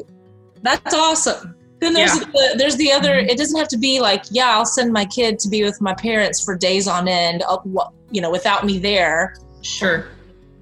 [0.61, 1.56] that's awesome.
[1.79, 2.25] Then there's yeah.
[2.25, 3.15] the, there's the other.
[3.15, 3.29] Mm-hmm.
[3.29, 5.93] It doesn't have to be like, yeah, I'll send my kid to be with my
[5.93, 7.43] parents for days on end,
[8.11, 9.35] you know, without me there.
[9.61, 10.07] Sure.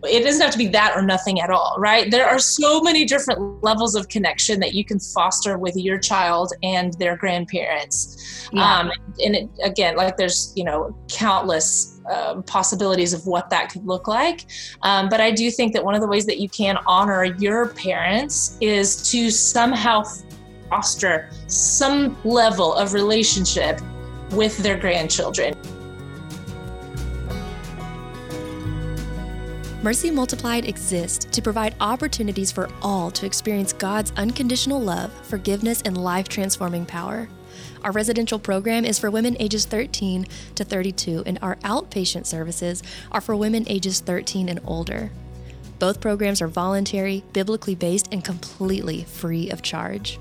[0.03, 2.11] It doesn't have to be that or nothing at all, right?
[2.11, 6.53] There are so many different levels of connection that you can foster with your child
[6.61, 8.47] and their grandparents.
[8.53, 8.61] Yeah.
[8.61, 8.91] Um,
[9.23, 14.07] and it, again, like there's, you know, countless um, possibilities of what that could look
[14.07, 14.45] like.
[14.83, 17.69] Um, but I do think that one of the ways that you can honor your
[17.69, 20.03] parents is to somehow
[20.69, 23.79] foster some level of relationship
[24.31, 25.55] with their grandchildren.
[29.85, 35.95] Mercy Multiplied exists to provide opportunities for all to experience God's unconditional love, forgiveness, and
[35.95, 37.29] life transforming power.
[37.83, 40.25] Our residential program is for women ages 13
[40.55, 45.11] to 32, and our outpatient services are for women ages 13 and older.
[45.77, 50.17] Both programs are voluntary, biblically based, and completely free of charge.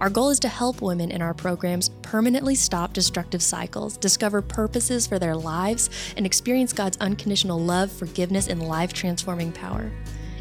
[0.00, 5.06] Our goal is to help women in our programs permanently stop destructive cycles, discover purposes
[5.06, 9.90] for their lives, and experience God's unconditional love, forgiveness, and life transforming power.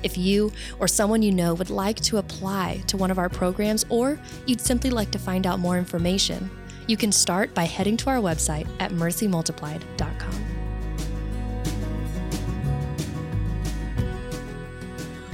[0.01, 3.85] If you or someone you know would like to apply to one of our programs,
[3.89, 6.49] or you'd simply like to find out more information,
[6.87, 10.52] you can start by heading to our website at mercymultiplied.com.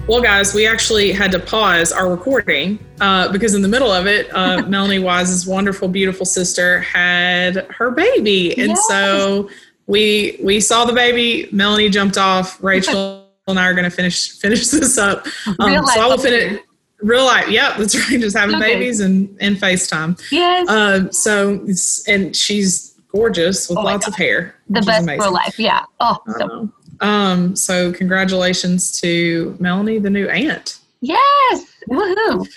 [0.10, 4.08] Well, guys, we actually had to pause our recording uh, because in the middle of
[4.08, 8.88] it, uh, Melanie Wise's wonderful, beautiful sister had her baby, and yes.
[8.88, 9.52] so
[9.86, 11.48] we we saw the baby.
[11.52, 12.58] Melanie jumped off.
[12.64, 15.28] Rachel and I are going to finish finish this up.
[15.60, 16.60] Um, so I will finish.
[17.02, 18.20] Real life, yep, that's right.
[18.20, 18.74] Just having okay.
[18.74, 20.20] babies and and FaceTime.
[20.32, 20.68] Yes.
[20.68, 21.64] Um, so
[22.08, 24.56] and she's gorgeous with oh lots of hair.
[24.70, 25.86] The best real life, yeah.
[26.00, 30.80] Oh, so um, so congratulations to Melanie, the new aunt.
[31.02, 31.66] Yes.
[31.90, 32.48] Woohoo.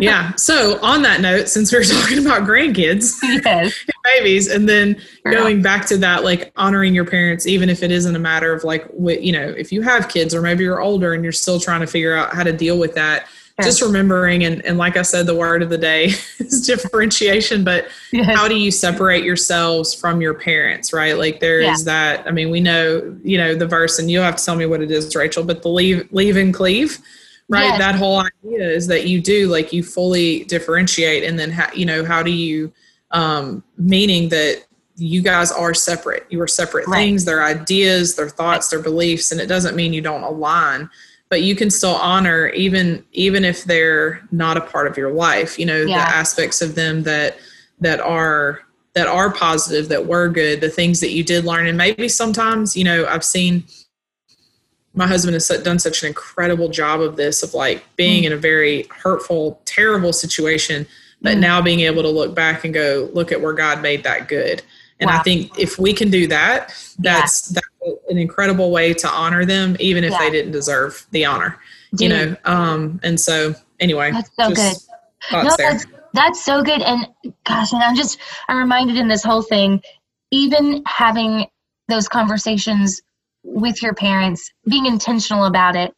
[0.00, 0.34] yeah.
[0.34, 3.74] So on that note, since we're talking about grandkids yes.
[4.04, 8.16] babies, and then going back to that, like honoring your parents, even if it isn't
[8.16, 11.22] a matter of like, you know, if you have kids or maybe you're older and
[11.22, 13.28] you're still trying to figure out how to deal with that,
[13.62, 16.06] just remembering and, and like i said the word of the day
[16.38, 18.26] is differentiation but yes.
[18.36, 21.72] how do you separate yourselves from your parents right like there yeah.
[21.72, 24.56] is that i mean we know you know the verse and you'll have to tell
[24.56, 26.98] me what it is rachel but the leave leave and cleave
[27.48, 27.78] right yes.
[27.78, 31.86] that whole idea is that you do like you fully differentiate and then how you
[31.86, 32.72] know how do you
[33.12, 34.64] um meaning that
[34.96, 36.98] you guys are separate you are separate right.
[36.98, 40.88] things their ideas their thoughts their beliefs and it doesn't mean you don't align
[41.34, 45.58] but you can still honor even even if they're not a part of your life
[45.58, 45.96] you know yeah.
[45.96, 47.36] the aspects of them that
[47.80, 48.60] that are
[48.92, 52.76] that are positive that were good the things that you did learn and maybe sometimes
[52.76, 53.64] you know i've seen
[54.94, 58.26] my husband has done such an incredible job of this of like being mm.
[58.26, 60.86] in a very hurtful terrible situation
[61.20, 61.40] but mm.
[61.40, 64.62] now being able to look back and go look at where god made that good
[65.00, 65.18] and wow.
[65.18, 67.60] i think if we can do that that's yeah.
[68.14, 70.18] An incredible way to honor them, even if yeah.
[70.18, 71.58] they didn't deserve the honor.
[71.94, 72.00] Dude.
[72.00, 74.76] You know, um, and so anyway, that's so good.
[75.32, 76.82] No, that's, that's so good.
[76.82, 77.08] And
[77.44, 79.82] gosh, and I'm just I'm reminded in this whole thing,
[80.30, 81.46] even having
[81.88, 83.02] those conversations
[83.42, 85.94] with your parents, being intentional about it,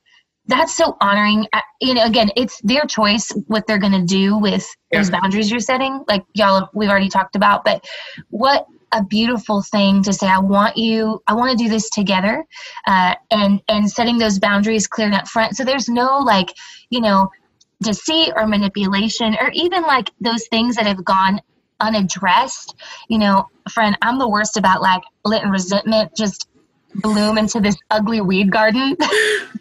[0.47, 1.47] that's so honoring.
[1.81, 4.99] You know, again, it's their choice what they're going to do with yeah.
[4.99, 6.05] those boundaries you're setting.
[6.09, 7.87] Like y'all, we've already talked about, but
[8.31, 12.45] what a beautiful thing to say i want you i want to do this together
[12.87, 15.57] uh, and and setting those boundaries clear up front.
[15.57, 16.53] So there's no like
[16.91, 17.29] you know
[17.83, 21.41] deceit or manipulation or even like those things that have gone
[21.81, 22.75] unaddressed.
[23.09, 26.49] You know friend i'm the worst about like letting resentment just
[26.97, 28.97] bloom into this ugly weed garden.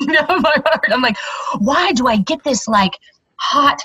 [0.02, 1.18] Know my heart i'm like
[1.58, 3.00] why do i get this like
[3.38, 3.80] hot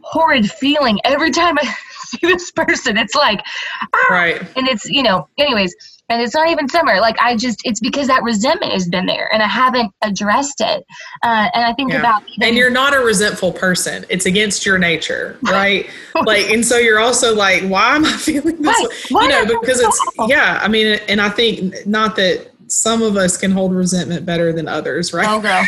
[0.00, 1.74] horrid feeling every time i
[2.20, 2.96] see this person.
[2.96, 3.40] It's like,
[3.82, 4.08] ah!
[4.10, 4.40] right.
[4.56, 5.74] And it's, you know, anyways,
[6.08, 7.00] and it's not even summer.
[7.00, 10.84] Like I just, it's because that resentment has been there and I haven't addressed it.
[11.22, 12.00] Uh, and I think yeah.
[12.00, 14.04] about, even, and you're not a resentful person.
[14.08, 15.88] It's against your nature, right?
[16.24, 18.76] like, and so you're also like, why am I feeling this?
[18.76, 19.10] Right.
[19.10, 19.22] Way?
[19.22, 20.58] You know, because it's, yeah.
[20.60, 24.68] I mean, and I think not that some of us can hold resentment better than
[24.68, 25.28] others, right?
[25.28, 25.64] Oh, girl.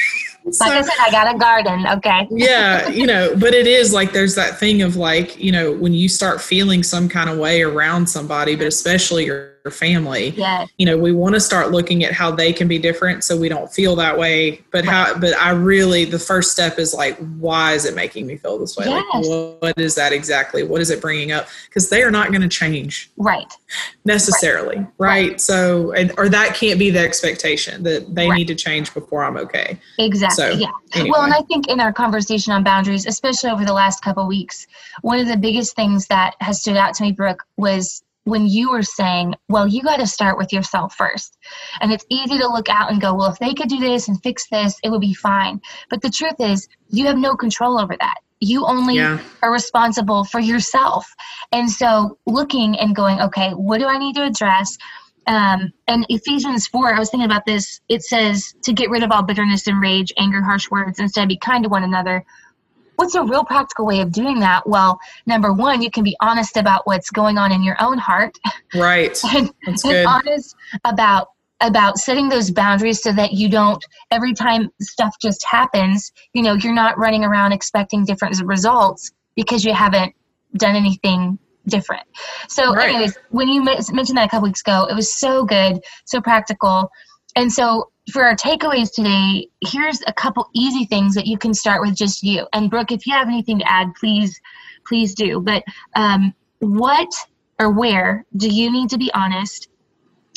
[0.51, 1.87] So, like I said, I got a garden.
[1.87, 2.27] Okay.
[2.31, 5.95] yeah, you know, but it is like there's that thing of like, you know, when
[5.95, 10.35] you start feeling some kind of way around somebody, but especially your family.
[10.77, 13.49] You know we want to start looking at how they can be different so we
[13.49, 14.63] don't feel that way.
[14.71, 18.37] But how but i really the first step is like why is it making me
[18.37, 18.87] feel this way?
[18.87, 19.05] Yes.
[19.15, 20.63] like what, what is that exactly?
[20.63, 21.47] What is it bringing up?
[21.67, 23.11] Because they are not going to change.
[23.17, 23.53] Right.
[24.05, 25.29] Necessarily right, right?
[25.31, 25.41] right.
[25.41, 28.37] so and, or that can't be the expectation that they right.
[28.37, 29.79] need to change before i'm okay.
[29.99, 30.69] Exactly so, yeah.
[30.95, 31.11] Anyway.
[31.11, 34.67] well and i think in our conversation on boundaries especially over the last couple weeks
[35.03, 38.71] one of the biggest things that has stood out to me brooke was when you
[38.71, 41.37] were saying, well, you got to start with yourself first.
[41.81, 44.23] And it's easy to look out and go, well, if they could do this and
[44.23, 45.61] fix this, it would be fine.
[45.91, 48.17] But the truth is, you have no control over that.
[48.41, 49.21] You only yeah.
[49.43, 51.07] are responsible for yourself.
[51.53, 54.77] And so looking and going, okay, what do I need to address?
[55.27, 57.81] Um, and Ephesians 4, I was thinking about this.
[57.89, 61.37] It says to get rid of all bitterness and rage, anger, harsh words, instead be
[61.37, 62.25] kind to one another,
[62.97, 64.69] what's a real practical way of doing that?
[64.69, 68.39] Well, number one, you can be honest about what's going on in your own heart.
[68.75, 69.19] Right.
[69.35, 69.97] and, That's good.
[69.97, 71.29] and honest about
[71.61, 76.55] about setting those boundaries so that you don't every time stuff just happens, you know,
[76.55, 80.13] you're not running around expecting different results because you haven't
[80.57, 81.39] done anything
[81.69, 82.03] different.
[82.49, 82.91] So, right.
[82.91, 86.91] anyways, when you mentioned that a couple weeks ago, it was so good, so practical.
[87.37, 91.81] And so, for our takeaways today, here's a couple easy things that you can start
[91.81, 92.47] with just you.
[92.53, 94.41] And Brooke, if you have anything to add, please,
[94.87, 95.41] please do.
[95.41, 95.63] But
[95.95, 97.09] um, what
[97.61, 99.69] or where do you need to be honest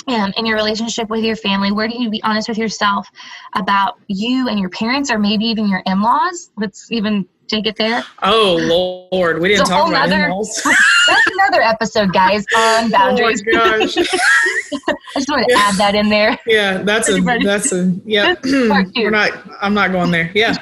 [0.07, 1.71] um, in your relationship with your family?
[1.71, 3.07] Where do you be honest with yourself
[3.55, 6.51] about you and your parents, or maybe even your in laws?
[6.57, 8.03] Let's even take it there.
[8.23, 10.61] Oh Lord, we didn't talk about nother, in-laws.
[11.07, 13.43] That's another episode, guys, on boundaries.
[13.55, 13.97] Oh my gosh.
[13.97, 15.59] I just want to yeah.
[15.59, 16.37] add that in there.
[16.45, 18.35] Yeah, that's a that's a yeah.
[18.43, 19.31] We're not.
[19.61, 20.31] I'm not going there.
[20.33, 20.57] Yeah.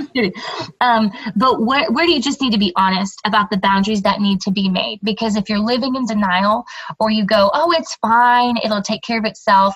[0.81, 4.19] um, but where where do you just need to be honest about the boundaries that
[4.19, 4.99] need to be made?
[5.03, 6.65] Because if you're living in denial,
[6.99, 9.75] or you go, oh, it's fine, it'll take care of itself.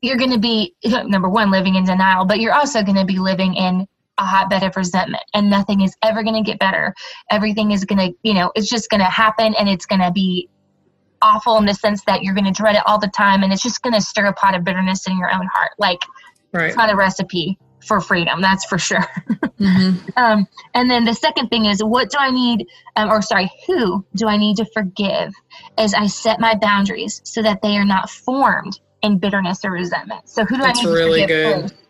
[0.00, 3.18] You're going to be number one living in denial, but you're also going to be
[3.18, 3.86] living in
[4.18, 6.94] a hotbed of resentment and nothing is ever going to get better.
[7.30, 10.10] Everything is going to, you know, it's just going to happen and it's going to
[10.10, 10.48] be
[11.22, 13.62] awful in the sense that you're going to dread it all the time and it's
[13.62, 15.70] just going to stir a pot of bitterness in your own heart.
[15.78, 16.00] Like,
[16.52, 16.66] right.
[16.66, 19.00] it's not a recipe for freedom, that's for sure.
[19.58, 20.08] mm-hmm.
[20.16, 22.66] um, and then the second thing is, what do I need,
[22.96, 25.32] um, or sorry, who do I need to forgive
[25.78, 30.28] as I set my boundaries so that they are not formed in bitterness or resentment?
[30.28, 31.62] So, who do that's I need really to forgive good.
[31.62, 31.87] First?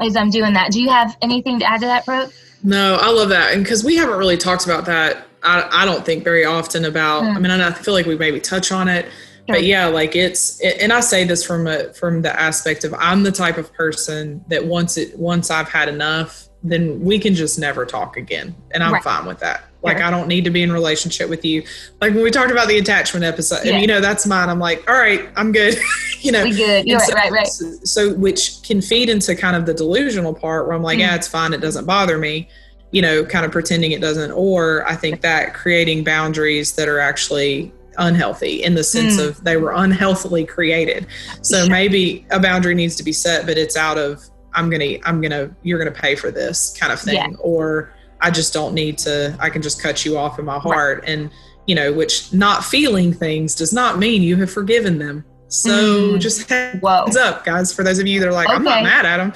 [0.00, 0.72] As I'm doing that.
[0.72, 2.32] Do you have anything to add to that, Brooke?
[2.62, 3.54] No, I love that.
[3.54, 7.22] And because we haven't really talked about that, I, I don't think very often about,
[7.22, 7.34] mm.
[7.34, 9.12] I mean, I feel like we maybe touch on it, sure.
[9.48, 13.22] but yeah, like it's, and I say this from a, from the aspect of I'm
[13.22, 17.58] the type of person that once it, once I've had enough, then we can just
[17.58, 18.54] never talk again.
[18.72, 19.02] And I'm right.
[19.02, 19.64] fine with that.
[19.82, 20.06] Like sure.
[20.06, 21.62] I don't need to be in relationship with you.
[22.00, 23.72] Like when we talked about the attachment episode, yeah.
[23.72, 24.48] and you know that's mine.
[24.48, 25.78] I'm like, all right, I'm good.
[26.20, 26.86] you know, we good.
[26.86, 27.46] You're so, right, right, right.
[27.46, 31.02] So, so, which can feed into kind of the delusional part where I'm like, mm.
[31.02, 31.52] yeah, it's fine.
[31.52, 32.48] It doesn't bother me.
[32.92, 34.32] You know, kind of pretending it doesn't.
[34.32, 39.28] Or I think that creating boundaries that are actually unhealthy in the sense mm.
[39.28, 41.06] of they were unhealthily created.
[41.42, 41.70] So sure.
[41.70, 45.54] maybe a boundary needs to be set, but it's out of I'm gonna I'm gonna
[45.62, 47.36] you're gonna pay for this kind of thing, yeah.
[47.38, 47.92] or
[48.22, 51.00] I just don't need to, I can just cut you off in my heart.
[51.00, 51.08] Right.
[51.08, 51.30] And,
[51.66, 55.24] you know, which not feeling things does not mean you have forgiven them.
[55.48, 56.20] So mm.
[56.20, 57.06] just heads Whoa.
[57.18, 58.56] up, guys, for those of you that are like, okay.
[58.56, 59.32] I'm not mad at them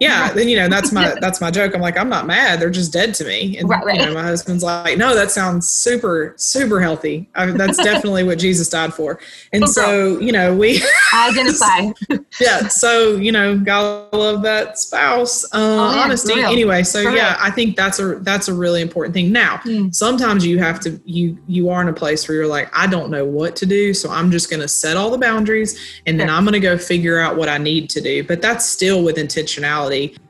[0.00, 1.74] yeah, then you know that's my that's my joke.
[1.74, 2.60] I'm like, I'm not mad.
[2.60, 3.58] They're just dead to me.
[3.58, 3.98] And right, right.
[3.98, 7.28] you know, my husband's like, no, that sounds super super healthy.
[7.34, 9.18] I mean, that's definitely what Jesus died for.
[9.52, 10.82] And so you know, we
[11.12, 11.92] identify.
[12.40, 12.68] yeah.
[12.68, 15.44] So you know, gotta love that spouse.
[15.46, 16.40] Uh, oh, yeah, honesty.
[16.40, 17.36] Anyway, so for yeah, real.
[17.40, 19.32] I think that's a that's a really important thing.
[19.32, 19.92] Now, mm.
[19.94, 23.10] sometimes you have to you you are in a place where you're like, I don't
[23.10, 26.44] know what to do, so I'm just gonna set all the boundaries, and then I'm
[26.44, 28.22] gonna go figure out what I need to do.
[28.22, 29.87] But that's still with intentionality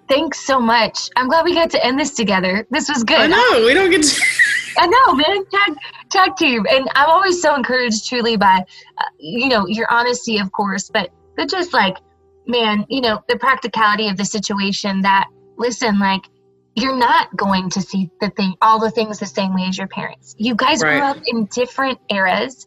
[0.08, 1.10] Thanks so much.
[1.16, 2.66] I'm glad we got to end this together.
[2.70, 3.18] This was good.
[3.18, 4.02] I know we don't get.
[4.02, 4.22] To-
[4.78, 5.44] I know, man.
[5.46, 5.76] Tag,
[6.10, 8.64] tag team, and I'm always so encouraged, truly, by
[8.98, 11.96] uh, you know your honesty, of course, but but just like,
[12.46, 15.02] man, you know, the practicality of the situation.
[15.02, 15.28] That
[15.58, 16.22] listen, like,
[16.74, 19.88] you're not going to see the thing, all the things the same way as your
[19.88, 20.34] parents.
[20.38, 20.98] You guys right.
[20.98, 22.66] grew up in different eras.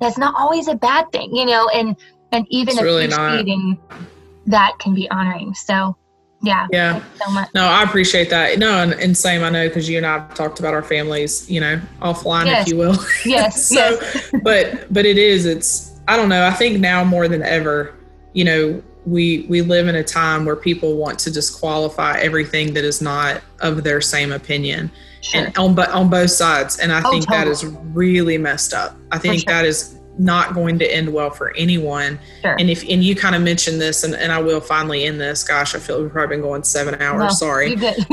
[0.00, 1.96] That's not always a bad thing, you know, and
[2.32, 4.02] and even it's appreciating really
[4.46, 5.54] that can be honoring.
[5.54, 5.96] So
[6.42, 9.96] yeah yeah so no i appreciate that no and, and same i know because you
[9.96, 12.66] and i've talked about our families you know offline yes.
[12.66, 14.30] if you will yes so yes.
[14.42, 17.94] but but it is it's i don't know i think now more than ever
[18.32, 22.84] you know we we live in a time where people want to disqualify everything that
[22.84, 24.90] is not of their same opinion
[25.20, 25.44] sure.
[25.44, 27.44] and on but on both sides and i oh, think totally.
[27.44, 27.64] that is
[27.94, 29.54] really messed up i think sure.
[29.54, 32.18] that is not going to end well for anyone.
[32.42, 32.56] Sure.
[32.58, 35.42] And if and you kind of mentioned this, and, and I will finally end this.
[35.42, 37.20] Gosh, I feel we've probably been going seven hours.
[37.20, 37.98] No, sorry, but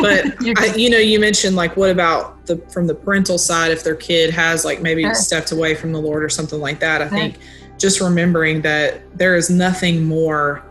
[0.57, 3.95] I, you know, you mentioned like what about the from the parental side if their
[3.95, 5.13] kid has like maybe sure.
[5.13, 7.01] stepped away from the Lord or something like that.
[7.01, 7.11] I right.
[7.11, 7.39] think
[7.77, 10.63] just remembering that there is nothing more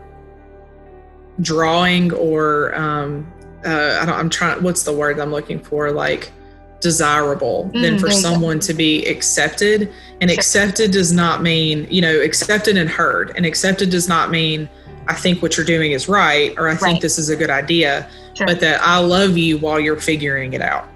[1.41, 3.31] drawing or um,
[3.65, 4.63] uh, I don't, I'm trying.
[4.63, 5.91] What's the word I'm looking for?
[5.91, 6.31] Like
[6.79, 9.91] desirable mm, than for someone to be accepted.
[10.21, 13.31] And accepted does not mean, you know, accepted and heard.
[13.35, 14.69] And accepted does not mean
[15.07, 16.79] I think what you're doing is right or I right.
[16.79, 18.45] think this is a good idea, sure.
[18.45, 20.87] but that I love you while you're figuring it out.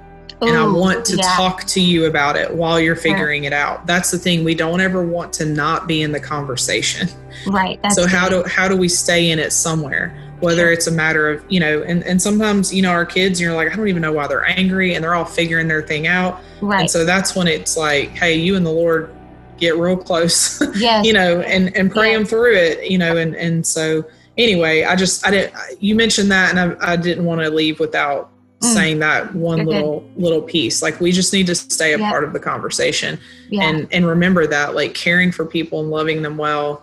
[0.43, 1.35] Ooh, and I want to yeah.
[1.35, 3.87] talk to you about it while you're figuring it out.
[3.87, 4.43] That's the thing.
[4.43, 7.09] We don't ever want to not be in the conversation.
[7.47, 7.79] Right.
[7.91, 10.15] so how do how do we stay in it somewhere?
[10.43, 13.55] Whether it's a matter of you know and, and sometimes you know our kids you're
[13.55, 16.41] like i don't even know why they're angry and they're all figuring their thing out
[16.61, 19.09] right and so that's when it's like hey you and the lord
[19.57, 21.05] get real close yes.
[21.05, 22.17] you know and and pray yes.
[22.19, 24.03] them through it you know and and so
[24.37, 27.79] anyway i just i didn't you mentioned that and i, I didn't want to leave
[27.79, 28.29] without
[28.63, 30.81] saying that one You're little little piece.
[30.81, 32.09] Like we just need to stay a Yeah.
[32.09, 33.19] part of the conversation
[33.49, 33.63] Yeah.
[33.63, 36.81] and and remember that like caring for people and loving them well,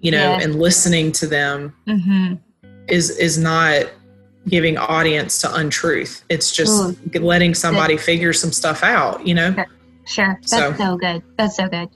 [0.00, 0.44] you know, Yes.
[0.44, 2.34] and listening to them mm-hmm.
[2.88, 3.86] Is is not
[4.48, 6.24] giving audience to untruth.
[6.28, 7.20] It's just Ooh.
[7.20, 9.54] letting somebody figure some stuff out, you know?
[10.06, 10.38] Sure.
[10.40, 10.96] That's So- so.
[10.96, 11.22] good.
[11.36, 11.88] That's so good.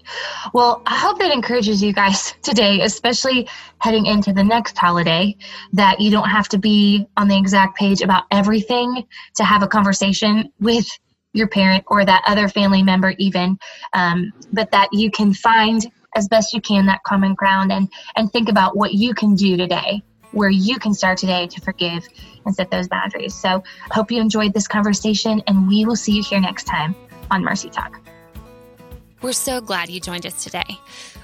[0.53, 5.37] Well, I hope that encourages you guys today, especially heading into the next holiday,
[5.73, 9.05] that you don't have to be on the exact page about everything
[9.35, 10.87] to have a conversation with
[11.33, 13.59] your parent or that other family member, even,
[13.95, 18.31] um, but that you can find as best you can that common ground and and
[18.31, 20.01] think about what you can do today
[20.35, 22.07] where you can start today to forgive
[22.45, 26.23] and set those boundaries so hope you enjoyed this conversation and we will see you
[26.23, 26.95] here next time
[27.31, 28.01] on mercy talk
[29.23, 30.79] We're so glad you joined us today.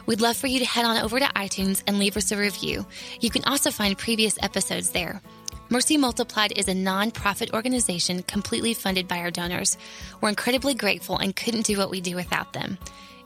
[0.06, 2.86] We'd love for you to head on over to iTunes and leave us a review.
[3.20, 5.20] You can also find previous episodes there.
[5.68, 9.76] Mercy Multiplied is a nonprofit organization completely funded by our donors.
[10.20, 12.78] We're incredibly grateful and couldn't do what we do without them.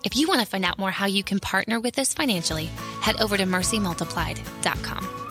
[0.04, 2.66] If you want to find out more how you can partner with us financially,
[3.00, 5.23] head over to mercymultiplied.com.